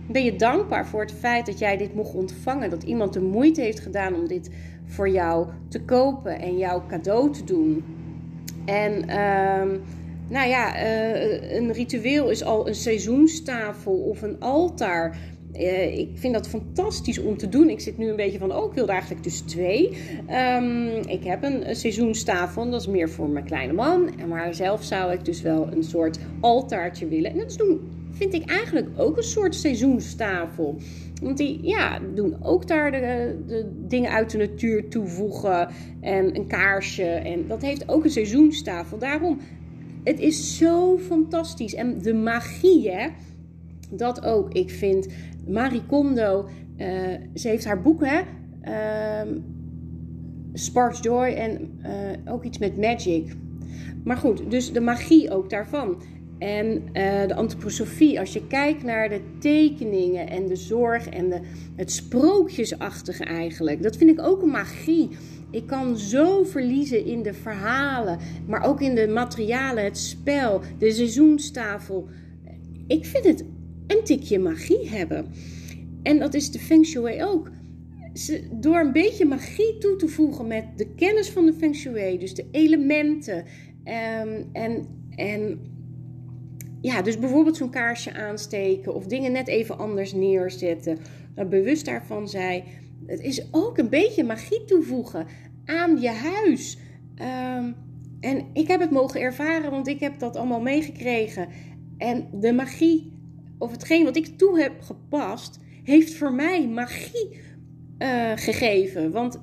ben 0.08 0.24
je 0.24 0.36
dankbaar 0.36 0.88
voor 0.88 1.02
het 1.02 1.14
feit 1.14 1.46
dat 1.46 1.60
jij 1.60 1.78
dit 1.78 1.94
mocht 1.94 2.14
ontvangen. 2.14 2.70
Dat 2.70 2.84
iemand 2.84 3.14
de 3.14 3.22
moeite 3.22 3.62
heeft 3.62 3.80
gedaan 3.80 4.16
om 4.16 4.28
dit 4.28 4.50
voor 4.86 5.10
jou 5.10 5.48
te 5.68 5.82
kopen 5.82 6.40
en 6.40 6.58
jouw 6.58 6.84
cadeau 6.88 7.32
te 7.32 7.44
doen. 7.44 7.84
En 8.66 8.92
uh, 8.94 9.80
nou 10.30 10.50
ja, 10.50 10.84
uh, 10.84 11.56
een 11.56 11.74
ritueel 11.74 12.30
is 12.30 12.44
al 12.44 12.68
een 12.68 12.76
seizoenstafel 12.76 13.94
of 13.94 14.22
een 14.22 14.40
altaar. 14.40 15.18
Uh, 15.54 15.98
ik 15.98 16.10
vind 16.14 16.34
dat 16.34 16.48
fantastisch 16.48 17.20
om 17.20 17.38
te 17.38 17.50
doen. 17.50 17.70
Ik 17.70 17.80
zit 17.80 17.98
nu 17.98 18.10
een 18.10 18.16
beetje 18.16 18.40
van, 18.40 18.56
oh, 18.56 18.66
ik 18.66 18.74
wilde 18.74 18.92
eigenlijk 18.92 19.24
dus 19.24 19.40
twee. 19.40 19.98
Um, 20.30 20.88
ik 21.08 21.24
heb 21.24 21.44
een, 21.44 21.70
een 21.70 21.76
seizoenstafel, 21.76 22.70
dat 22.70 22.82
is 22.82 22.88
meer 22.88 23.10
voor 23.10 23.30
mijn 23.30 23.46
kleine 23.46 23.74
man. 23.74 24.10
Maar 24.28 24.54
zelf 24.54 24.84
zou 24.84 25.12
ik 25.12 25.26
dus 25.26 25.42
wel 25.42 25.68
een 25.72 25.84
soort 25.84 26.20
altaartje 26.40 27.08
willen. 27.08 27.32
En 27.32 27.38
dat 27.38 27.58
doen, 27.58 28.01
vind 28.12 28.34
ik 28.34 28.50
eigenlijk 28.50 28.88
ook 28.98 29.18
een 29.18 29.24
soort 29.24 29.56
seizoenstafel. 29.56 30.78
Want 31.22 31.38
die 31.38 31.60
ja, 31.62 32.00
doen 32.16 32.36
ook 32.44 32.68
daar 32.68 32.92
de, 32.92 33.38
de, 33.48 33.72
dingen 33.88 34.12
uit 34.12 34.32
de 34.32 34.38
natuur 34.38 34.90
toevoegen. 34.90 35.70
En 36.02 36.36
een 36.36 36.48
kaarsje. 36.48 37.04
En 37.04 37.48
dat 37.48 37.62
heeft 37.62 37.90
ook 37.90 38.04
een 38.04 38.10
seizoenstafel. 38.10 38.98
Daarom, 38.98 39.40
het 40.04 40.20
is 40.20 40.58
zo 40.58 40.98
fantastisch. 40.98 41.74
En 41.74 42.02
de 42.02 42.14
magie, 42.14 42.92
hè. 42.92 43.08
Dat 43.90 44.26
ook. 44.26 44.54
Ik 44.54 44.70
vind 44.70 45.08
Marie 45.48 45.86
Kondo, 45.86 46.50
uh, 46.78 46.88
ze 47.34 47.48
heeft 47.48 47.66
haar 47.66 47.82
boeken, 47.82 48.08
hè? 48.08 48.22
Uh, 48.64 49.32
Sparks 50.54 51.00
Joy 51.00 51.28
en 51.28 51.80
uh, 51.84 52.34
ook 52.34 52.44
iets 52.44 52.58
met 52.58 52.78
magic. 52.78 53.34
Maar 54.04 54.18
goed, 54.18 54.52
dus 54.52 54.74
de 54.74 54.82
magie 54.82 55.32
ook 55.32 55.50
daarvan. 55.50 56.02
En 56.42 56.68
uh, 56.68 57.28
de 57.28 57.36
antroposofie, 57.36 58.20
als 58.20 58.34
je 58.34 58.48
kijkt 58.48 58.84
naar 58.84 59.10
de 59.10 59.22
tekeningen 59.40 60.30
en 60.30 60.48
de 60.48 60.56
zorg 60.56 61.10
en 61.10 61.30
de, 61.30 61.40
het 61.76 61.92
sprookjesachtige 61.92 63.24
eigenlijk, 63.24 63.84
dat 63.84 63.98
vind 63.98 64.10
ik 64.10 64.22
ook 64.22 64.42
een 64.42 64.50
magie. 64.50 65.10
Ik 65.52 65.68
kan 65.68 65.98
zo 65.98 66.44
verliezen 66.44 67.06
in 67.06 67.24
de 67.24 67.34
verhalen, 67.34 68.20
maar 68.48 68.64
ook 68.64 68.82
in 68.82 68.96
de 68.96 69.08
materialen, 69.08 69.84
het 69.84 69.98
spel, 69.98 70.62
de 70.78 70.92
seizoenstafel. 70.92 72.08
Ik 72.88 73.06
vind 73.06 73.26
het 73.26 73.46
een 73.88 74.04
tikje 74.04 74.40
magie 74.40 74.90
hebben. 74.90 75.26
En 76.04 76.20
dat 76.20 76.34
is 76.34 76.52
de 76.52 76.60
Feng 76.60 76.86
Shui 76.86 77.24
ook. 77.24 77.50
door 78.52 78.80
een 78.80 78.92
beetje 78.92 79.26
magie 79.26 79.78
toe 79.78 79.96
te 79.96 80.08
voegen 80.08 80.48
met 80.48 80.66
de 80.76 80.88
kennis 80.96 81.30
van 81.30 81.46
de 81.46 81.54
Feng 81.54 81.76
Shui, 81.76 82.18
dus 82.18 82.34
de 82.34 82.46
elementen. 82.52 83.46
Um, 83.86 84.50
en, 84.54 84.86
en 85.16 85.60
ja, 86.82 87.02
dus 87.02 87.20
bijvoorbeeld 87.20 87.58
zo'n 87.58 87.70
kaarsje 87.70 88.14
aansteken 88.14 88.94
of 88.96 89.06
dingen 89.06 89.32
net 89.32 89.48
even 89.48 89.78
anders 89.78 90.14
neerzetten. 90.14 90.98
bewust 91.50 91.86
daarvan 91.86 92.30
zijn. 92.30 92.64
Het 93.06 93.22
is 93.22 93.48
ook 93.52 93.78
een 93.78 93.90
beetje 93.90 94.24
magie 94.24 94.66
toevoegen 94.66 95.28
aan 95.66 96.02
je 96.02 96.10
huis. 96.10 96.78
Um, 97.58 97.76
en 98.20 98.46
ik 98.54 98.68
heb 98.68 98.80
het 98.80 98.92
mogen 98.92 99.22
ervaren, 99.22 99.72
want 99.72 99.88
ik 99.88 100.00
heb 100.00 100.20
dat 100.20 100.36
allemaal 100.36 100.62
meegekregen. 100.62 101.48
En 101.98 102.28
de 102.34 102.54
magie 102.54 103.12
of 103.58 103.72
hetgeen 103.72 104.04
wat 104.04 104.16
ik 104.16 104.38
toe 104.38 104.60
heb 104.60 104.82
gepast, 104.82 105.60
heeft 105.84 106.14
voor 106.14 106.34
mij 106.34 106.68
magie 106.68 107.40
uh, 108.00 108.32
gegeven. 108.36 109.12
Want 109.12 109.42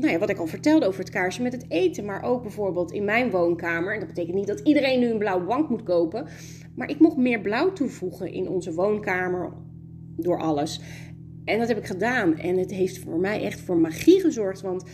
nou 0.00 0.12
ja, 0.12 0.18
wat 0.18 0.30
ik 0.30 0.38
al 0.38 0.46
vertelde 0.46 0.86
over 0.86 1.00
het 1.00 1.10
kaarsje 1.10 1.42
met 1.42 1.52
het 1.52 1.64
eten, 1.68 2.04
maar 2.04 2.22
ook 2.22 2.42
bijvoorbeeld 2.42 2.92
in 2.92 3.04
mijn 3.04 3.30
woonkamer. 3.30 3.92
En 3.92 3.98
dat 3.98 4.08
betekent 4.08 4.36
niet 4.36 4.46
dat 4.46 4.60
iedereen 4.60 5.00
nu 5.00 5.10
een 5.10 5.18
blauwe 5.18 5.44
bank 5.44 5.68
moet 5.68 5.82
kopen. 5.82 6.26
Maar 6.74 6.90
ik 6.90 6.98
mocht 6.98 7.16
meer 7.16 7.40
blauw 7.40 7.72
toevoegen 7.72 8.32
in 8.32 8.48
onze 8.48 8.72
woonkamer 8.72 9.52
door 10.16 10.40
alles. 10.40 10.80
En 11.44 11.58
dat 11.58 11.68
heb 11.68 11.78
ik 11.78 11.86
gedaan. 11.86 12.36
En 12.36 12.56
het 12.56 12.70
heeft 12.70 12.98
voor 12.98 13.18
mij 13.18 13.42
echt 13.42 13.60
voor 13.60 13.76
magie 13.76 14.20
gezorgd. 14.20 14.60
Want 14.60 14.84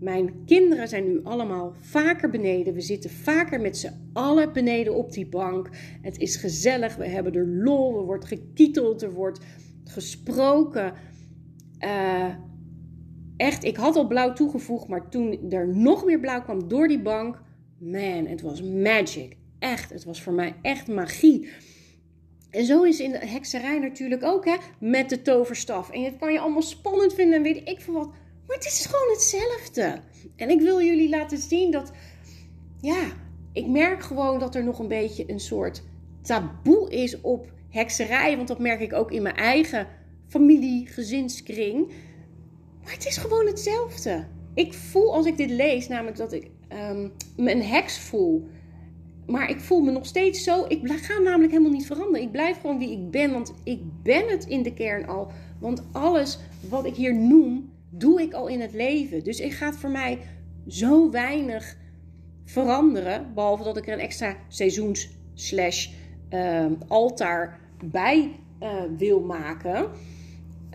mijn 0.00 0.44
kinderen 0.44 0.88
zijn 0.88 1.04
nu 1.04 1.20
allemaal 1.22 1.72
vaker 1.80 2.30
beneden. 2.30 2.74
We 2.74 2.80
zitten 2.80 3.10
vaker 3.10 3.60
met 3.60 3.76
z'n 3.76 4.10
allen 4.12 4.52
beneden 4.52 4.94
op 4.94 5.12
die 5.12 5.26
bank. 5.26 5.68
Het 6.02 6.18
is 6.18 6.36
gezellig. 6.36 6.96
We 6.96 7.08
hebben 7.08 7.34
er 7.34 7.46
lol. 7.46 7.98
Er 7.98 8.04
wordt 8.04 8.24
gekieteld. 8.24 9.02
Er 9.02 9.12
wordt 9.12 9.40
gesproken. 9.84 10.92
Uh, 11.84 12.34
echt, 13.36 13.64
ik 13.64 13.76
had 13.76 13.96
al 13.96 14.06
blauw 14.06 14.32
toegevoegd. 14.32 14.88
Maar 14.88 15.08
toen 15.08 15.50
er 15.50 15.68
nog 15.68 16.04
meer 16.04 16.20
blauw 16.20 16.42
kwam 16.42 16.68
door 16.68 16.88
die 16.88 17.02
bank. 17.02 17.42
Man, 17.78 18.26
het 18.26 18.40
was 18.40 18.62
magic. 18.62 19.36
Echt, 19.58 19.90
het 19.90 20.04
was 20.04 20.22
voor 20.22 20.32
mij 20.32 20.54
echt 20.62 20.88
magie. 20.88 21.48
En 22.50 22.64
zo 22.64 22.82
is 22.82 23.00
in 23.00 23.10
de 23.10 23.26
hekserij 23.26 23.78
natuurlijk 23.78 24.24
ook, 24.24 24.44
hè, 24.44 24.56
met 24.80 25.08
de 25.08 25.22
toverstaf. 25.22 25.90
En 25.90 26.04
het 26.04 26.16
kan 26.16 26.32
je 26.32 26.40
allemaal 26.40 26.62
spannend 26.62 27.14
vinden 27.14 27.36
en 27.36 27.42
weet 27.42 27.68
ik 27.68 27.80
veel 27.80 27.94
wat. 27.94 28.08
Maar 28.46 28.56
het 28.56 28.66
is 28.66 28.86
gewoon 28.86 29.12
hetzelfde. 29.12 30.00
En 30.36 30.50
ik 30.50 30.60
wil 30.60 30.82
jullie 30.82 31.08
laten 31.08 31.38
zien 31.38 31.70
dat, 31.70 31.92
ja, 32.80 33.02
ik 33.52 33.66
merk 33.66 34.02
gewoon 34.02 34.38
dat 34.38 34.54
er 34.54 34.64
nog 34.64 34.78
een 34.78 34.88
beetje 34.88 35.30
een 35.30 35.40
soort 35.40 35.82
taboe 36.22 36.90
is 36.90 37.20
op 37.20 37.52
hekserij. 37.70 38.36
Want 38.36 38.48
dat 38.48 38.58
merk 38.58 38.80
ik 38.80 38.92
ook 38.92 39.12
in 39.12 39.22
mijn 39.22 39.36
eigen 39.36 39.86
familie, 40.26 40.86
gezinskring. 40.86 41.92
Maar 42.86 42.94
het 42.94 43.06
is 43.06 43.16
gewoon 43.16 43.46
hetzelfde. 43.46 44.24
Ik 44.54 44.74
voel 44.74 45.14
als 45.14 45.26
ik 45.26 45.36
dit 45.36 45.50
lees, 45.50 45.88
namelijk 45.88 46.16
dat 46.16 46.32
ik 46.32 46.50
um, 46.72 47.12
me 47.36 47.50
een 47.52 47.62
heks 47.62 47.98
voel. 47.98 48.48
Maar 49.26 49.50
ik 49.50 49.60
voel 49.60 49.80
me 49.80 49.90
nog 49.90 50.06
steeds 50.06 50.44
zo. 50.44 50.64
Ik 50.68 50.80
ga 50.84 51.18
namelijk 51.18 51.52
helemaal 51.52 51.72
niet 51.72 51.86
veranderen. 51.86 52.22
Ik 52.22 52.32
blijf 52.32 52.60
gewoon 52.60 52.78
wie 52.78 52.90
ik 52.90 53.10
ben. 53.10 53.32
Want 53.32 53.54
ik 53.62 53.80
ben 54.02 54.28
het 54.28 54.44
in 54.44 54.62
de 54.62 54.74
kern 54.74 55.06
al. 55.06 55.30
Want 55.60 55.82
alles 55.92 56.38
wat 56.68 56.84
ik 56.84 56.94
hier 56.94 57.14
noem, 57.14 57.72
doe 57.90 58.22
ik 58.22 58.32
al 58.32 58.48
in 58.48 58.60
het 58.60 58.72
leven. 58.72 59.24
Dus 59.24 59.40
ik 59.40 59.52
gaat 59.52 59.76
voor 59.76 59.90
mij 59.90 60.18
zo 60.66 61.10
weinig 61.10 61.76
veranderen. 62.44 63.34
Behalve 63.34 63.64
dat 63.64 63.76
ik 63.76 63.86
er 63.86 63.92
een 63.92 63.98
extra 63.98 64.36
seizoens 64.48 65.08
slash 65.34 65.88
uh, 66.30 66.66
altaar 66.88 67.60
bij 67.84 68.30
uh, 68.62 68.82
wil 68.96 69.20
maken. 69.20 69.86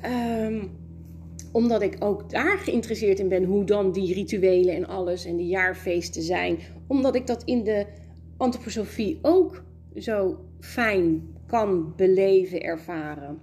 Um, 0.05 0.79
omdat 1.51 1.81
ik 1.81 1.95
ook 1.99 2.29
daar 2.29 2.57
geïnteresseerd 2.57 3.19
in 3.19 3.27
ben 3.27 3.43
hoe 3.43 3.63
dan 3.63 3.91
die 3.91 4.13
rituelen 4.13 4.75
en 4.75 4.87
alles 4.87 5.25
en 5.25 5.35
die 5.35 5.47
jaarfeesten 5.47 6.21
zijn. 6.21 6.57
Omdat 6.87 7.15
ik 7.15 7.27
dat 7.27 7.43
in 7.43 7.63
de 7.63 7.85
antroposofie 8.37 9.19
ook 9.21 9.63
zo 9.95 10.37
fijn 10.59 11.35
kan 11.47 11.93
beleven, 11.95 12.61
ervaren. 12.61 13.39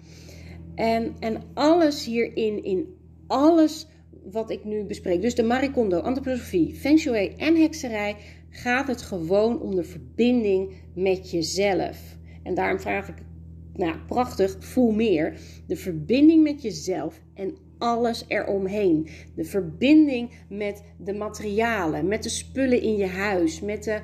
En, 0.75 1.15
en 1.21 1.43
alles 1.55 2.05
hierin, 2.05 2.65
in 2.65 2.87
alles 3.27 3.87
wat 4.31 4.51
ik 4.51 4.65
nu 4.65 4.85
bespreek, 4.85 5.23
dus 5.23 5.35
de 5.35 5.43
Marikondo, 5.43 5.99
antroposofie, 5.99 6.75
feng 6.75 6.99
shui 6.99 7.35
en 7.37 7.57
hekserij, 7.57 8.17
gaat 8.51 8.89
het 8.89 9.03
gewoon 9.03 9.61
om 9.61 9.75
de 9.75 9.85
verbinding 9.85 10.73
met 10.95 11.31
jezelf. 11.31 12.17
En 12.43 12.55
daarom 12.55 12.81
vraag 12.81 13.09
ik, 13.09 13.17
nou 13.75 13.97
prachtig, 14.07 14.57
voel 14.59 14.91
meer, 14.91 15.41
de 15.67 15.77
verbinding 15.77 16.43
met 16.43 16.63
jezelf 16.63 17.21
en 17.35 17.57
alles 17.79 18.25
eromheen. 18.29 19.09
De 19.35 19.45
verbinding 19.45 20.31
met 20.49 20.83
de 20.97 21.13
materialen, 21.13 22.09
met 22.09 22.23
de 22.23 22.29
spullen 22.29 22.83
in 22.83 22.97
je 22.97 23.07
huis, 23.07 23.61
met 23.61 23.85
de 23.85 24.01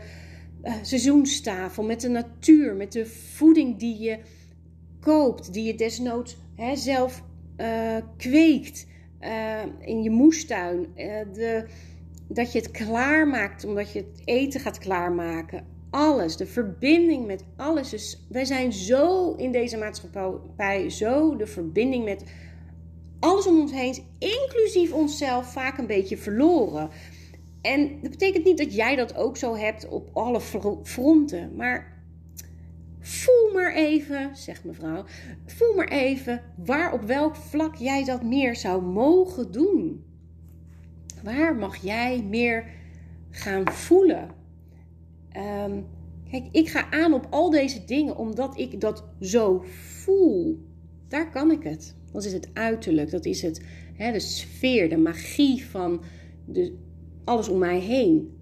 uh, 0.65 0.75
seizoenstafel, 0.83 1.85
met 1.85 2.01
de 2.01 2.09
natuur, 2.09 2.75
met 2.75 2.93
de 2.93 3.07
voeding 3.07 3.79
die 3.79 3.99
je 3.99 4.19
koopt, 5.01 5.53
die 5.53 5.65
je 5.65 5.75
desnoods 5.75 6.37
hè, 6.55 6.77
zelf 6.77 7.23
uh, 7.57 7.97
kweekt 8.17 8.87
uh, 9.21 9.61
in 9.81 10.03
je 10.03 10.11
moestuin. 10.11 10.87
De, 11.33 11.65
dat 12.29 12.53
je 12.53 12.59
het 12.59 12.71
klaarmaakt 12.71 13.65
omdat 13.65 13.93
je 13.93 13.99
het 13.99 14.23
eten 14.25 14.61
gaat 14.61 14.79
klaarmaken. 14.79 15.67
Alles, 15.91 16.37
de 16.37 16.47
verbinding 16.47 17.27
met 17.27 17.45
alles. 17.57 17.91
Dus 17.91 18.27
wij 18.29 18.45
zijn 18.45 18.73
zo 18.73 19.33
in 19.33 19.53
deze 19.53 19.77
maatschappij, 19.77 20.91
zo 20.91 21.37
de 21.37 21.47
verbinding 21.47 22.05
met 22.05 22.25
alles 23.25 23.47
om 23.47 23.61
ons 23.61 23.73
heen, 23.73 24.05
inclusief 24.19 24.93
onszelf, 24.93 25.53
vaak 25.53 25.79
een 25.79 25.87
beetje 25.87 26.17
verloren. 26.17 26.91
En 27.61 28.01
dat 28.01 28.11
betekent 28.11 28.45
niet 28.45 28.59
dat 28.59 28.75
jij 28.75 28.97
dat 28.97 29.17
ook 29.17 29.37
zo 29.37 29.57
hebt 29.57 29.89
op 29.89 30.11
alle 30.13 30.41
fronten. 30.83 31.57
Maar 31.57 32.03
voel 33.01 33.53
maar 33.53 33.75
even, 33.75 34.37
zegt 34.37 34.65
mevrouw, 34.65 35.05
voel 35.47 35.75
maar 35.75 35.89
even 35.89 36.43
waar 36.57 36.93
op 36.93 37.03
welk 37.03 37.37
vlak 37.37 37.75
jij 37.75 38.05
dat 38.05 38.23
meer 38.23 38.57
zou 38.57 38.83
mogen 38.83 39.53
doen. 39.53 40.05
Waar 41.23 41.57
mag 41.57 41.77
jij 41.77 42.23
meer 42.23 42.71
gaan 43.31 43.73
voelen? 43.73 44.29
Ehm, 45.29 45.81
kijk, 46.31 46.45
ik 46.51 46.69
ga 46.69 46.91
aan 46.91 47.13
op 47.13 47.27
al 47.31 47.51
deze 47.51 47.85
dingen 47.85 48.17
omdat 48.17 48.59
ik 48.59 48.81
dat 48.81 49.05
zo 49.21 49.65
voel. 50.03 50.65
Daar 51.09 51.31
kan 51.31 51.51
ik 51.51 51.63
het. 51.63 51.97
Dat 52.15 52.25
is 52.25 52.33
het 52.33 52.49
uiterlijk, 52.53 53.11
dat 53.11 53.25
is 53.25 53.43
het, 53.43 53.61
hè, 53.95 54.13
de 54.13 54.21
sfeer, 54.21 54.89
de 54.89 54.97
magie 54.97 55.65
van 55.65 56.03
alles 57.25 57.49
om 57.49 57.59
mij 57.59 57.79
heen. 57.79 58.37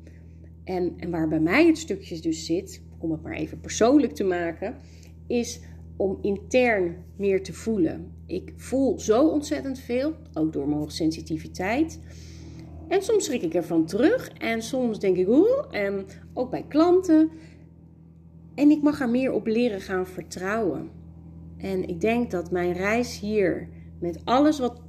En, 0.65 0.95
en 0.97 1.11
waar 1.11 1.29
bij 1.29 1.41
mij 1.41 1.67
het 1.67 1.79
stukje 1.79 2.21
dus 2.21 2.45
zit, 2.45 2.83
om 2.99 3.11
het 3.11 3.23
maar 3.23 3.33
even 3.33 3.61
persoonlijk 3.61 4.13
te 4.13 4.25
maken, 4.25 4.77
is 5.27 5.61
om 5.97 6.19
intern 6.23 6.97
meer 7.17 7.43
te 7.43 7.53
voelen. 7.53 8.13
Ik 8.27 8.53
voel 8.57 9.01
zo 9.01 9.29
ontzettend 9.29 9.79
veel, 9.79 10.15
ook 10.33 10.53
door 10.53 10.67
mijn 10.67 10.79
hoogsensitiviteit. 10.79 12.01
En 12.89 13.03
soms 13.03 13.25
schrik 13.25 13.43
ik 13.43 13.55
ervan 13.55 13.87
terug 13.87 14.29
en 14.29 14.63
soms 14.63 14.99
denk 14.99 15.17
ik 15.17 15.27
hoe, 15.27 15.67
en 15.71 16.07
ook 16.35 16.51
bij 16.51 16.65
klanten. 16.69 17.31
En 18.55 18.71
ik 18.71 18.83
mag 18.83 19.01
er 19.01 19.11
meer 19.11 19.33
op 19.33 19.47
leren 19.47 19.81
gaan 19.81 20.07
vertrouwen. 20.07 21.02
En 21.63 21.89
ik 21.89 22.01
denk 22.01 22.31
dat 22.31 22.51
mijn 22.51 22.73
reis 22.73 23.21
hier, 23.21 23.69
met 23.99 24.25
alles 24.25 24.59
wat 24.59 24.83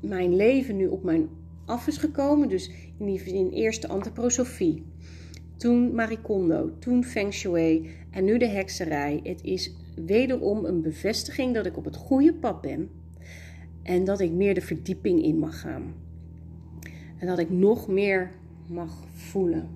mijn 0.00 0.36
leven 0.36 0.76
nu 0.76 0.86
op 0.86 1.02
mijn 1.02 1.28
af 1.64 1.86
is 1.86 1.96
gekomen, 1.96 2.48
dus 2.48 2.70
in 2.98 3.06
die 3.06 3.22
in 3.22 3.50
eerste 3.50 3.88
antroposofie, 3.88 4.84
toen 5.56 5.94
Marie 5.94 6.20
Kondo, 6.20 6.70
toen 6.78 7.04
Feng 7.04 7.32
Shui 7.32 7.90
en 8.10 8.24
nu 8.24 8.38
de 8.38 8.48
hekserij. 8.48 9.20
Het 9.22 9.42
is 9.42 9.76
wederom 10.06 10.64
een 10.64 10.82
bevestiging 10.82 11.54
dat 11.54 11.66
ik 11.66 11.76
op 11.76 11.84
het 11.84 11.96
goede 11.96 12.34
pad 12.34 12.60
ben 12.60 12.88
en 13.82 14.04
dat 14.04 14.20
ik 14.20 14.30
meer 14.30 14.54
de 14.54 14.60
verdieping 14.60 15.22
in 15.22 15.38
mag 15.38 15.60
gaan. 15.60 15.94
En 17.18 17.26
dat 17.26 17.38
ik 17.38 17.50
nog 17.50 17.88
meer 17.88 18.30
mag 18.66 19.04
voelen. 19.12 19.68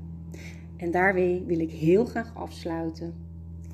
En 0.76 0.90
daarmee 0.90 1.44
wil 1.46 1.58
ik 1.58 1.70
heel 1.70 2.04
graag 2.04 2.34
afsluiten. 2.34 3.14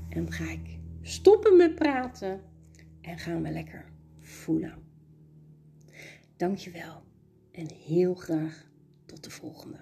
En 0.08 0.32
ga 0.32 0.50
ik 0.50 0.78
stoppen 1.06 1.56
met 1.56 1.74
praten 1.74 2.40
en 3.00 3.18
gaan 3.18 3.42
we 3.42 3.50
lekker 3.50 3.84
voelen. 4.20 4.74
Dankjewel 6.36 7.02
en 7.50 7.66
heel 7.86 8.14
graag 8.14 8.70
tot 9.06 9.24
de 9.24 9.30
volgende. 9.30 9.76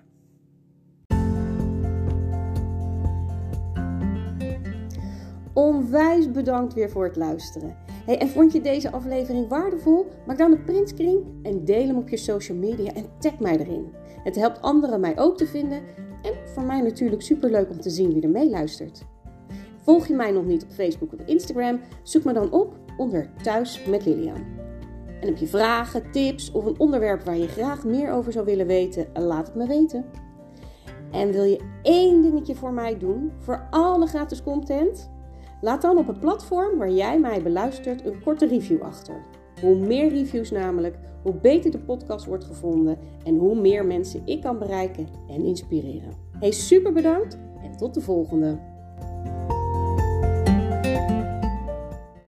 Onwijs 5.54 6.30
bedankt 6.30 6.74
weer 6.74 6.90
voor 6.90 7.04
het 7.04 7.16
luisteren. 7.16 7.76
Hey, 7.87 8.18
en 8.18 8.28
vond 8.28 8.52
je 8.52 8.61
deze 8.61 8.90
aflevering 8.90 9.48
waardevol? 9.48 10.06
Maak 10.26 10.38
dan 10.38 10.52
een 10.52 10.64
printscreen 10.64 11.40
en 11.42 11.64
deel 11.64 11.87
hem 11.87 11.96
op 11.96 12.08
je 12.08 12.16
social 12.16 12.58
media 12.58 12.92
en 12.92 13.18
tag 13.18 13.38
mij 13.38 13.58
erin. 13.58 13.92
Het 14.22 14.37
helpt 14.37 14.61
anderen 14.61 15.00
mij 15.00 15.18
ook 15.18 15.37
te 15.37 15.46
vinden 15.46 15.82
en 16.22 16.48
voor 16.48 16.62
mij 16.62 16.80
natuurlijk 16.80 17.22
superleuk 17.22 17.70
om 17.70 17.80
te 17.80 17.90
zien 17.90 18.12
wie 18.12 18.22
er 18.22 18.30
meeluistert. 18.30 19.12
Volg 19.82 20.06
je 20.06 20.14
mij 20.14 20.30
nog 20.30 20.44
niet 20.44 20.62
op 20.62 20.70
Facebook 20.70 21.12
of 21.12 21.26
Instagram? 21.26 21.80
Zoek 22.02 22.24
me 22.24 22.32
dan 22.32 22.52
op 22.52 22.74
onder 22.96 23.30
Thuis 23.42 23.84
met 23.84 24.06
Lilian. 24.06 24.44
En 25.20 25.28
heb 25.28 25.36
je 25.36 25.46
vragen, 25.46 26.10
tips 26.10 26.50
of 26.50 26.64
een 26.64 26.78
onderwerp 26.78 27.24
waar 27.24 27.36
je 27.36 27.48
graag 27.48 27.84
meer 27.84 28.12
over 28.12 28.32
zou 28.32 28.44
willen 28.44 28.66
weten? 28.66 29.06
Laat 29.14 29.46
het 29.46 29.56
me 29.56 29.66
weten. 29.66 30.04
En 31.10 31.32
wil 31.32 31.44
je 31.44 31.60
één 31.82 32.22
dingetje 32.22 32.54
voor 32.54 32.72
mij 32.72 32.98
doen, 32.98 33.32
voor 33.38 33.66
alle 33.70 34.06
gratis 34.06 34.42
content? 34.42 35.10
Laat 35.60 35.82
dan 35.82 35.98
op 35.98 36.06
het 36.06 36.20
platform 36.20 36.78
waar 36.78 36.90
jij 36.90 37.20
mij 37.20 37.42
beluistert 37.42 38.04
een 38.04 38.22
korte 38.22 38.46
review 38.46 38.82
achter. 38.82 39.24
Hoe 39.60 39.76
meer 39.76 40.08
reviews 40.08 40.50
namelijk, 40.50 40.98
hoe 41.22 41.34
beter 41.34 41.70
de 41.70 41.78
podcast 41.78 42.26
wordt 42.26 42.44
gevonden 42.44 42.98
en 43.24 43.36
hoe 43.36 43.60
meer 43.60 43.86
mensen 43.86 44.22
ik 44.24 44.40
kan 44.40 44.58
bereiken 44.58 45.06
en 45.28 45.44
inspireren. 45.44 46.14
Hey, 46.38 46.50
super 46.50 46.92
bedankt 46.92 47.38
en 47.62 47.76
tot 47.76 47.94
de 47.94 48.00
volgende! 48.00 48.71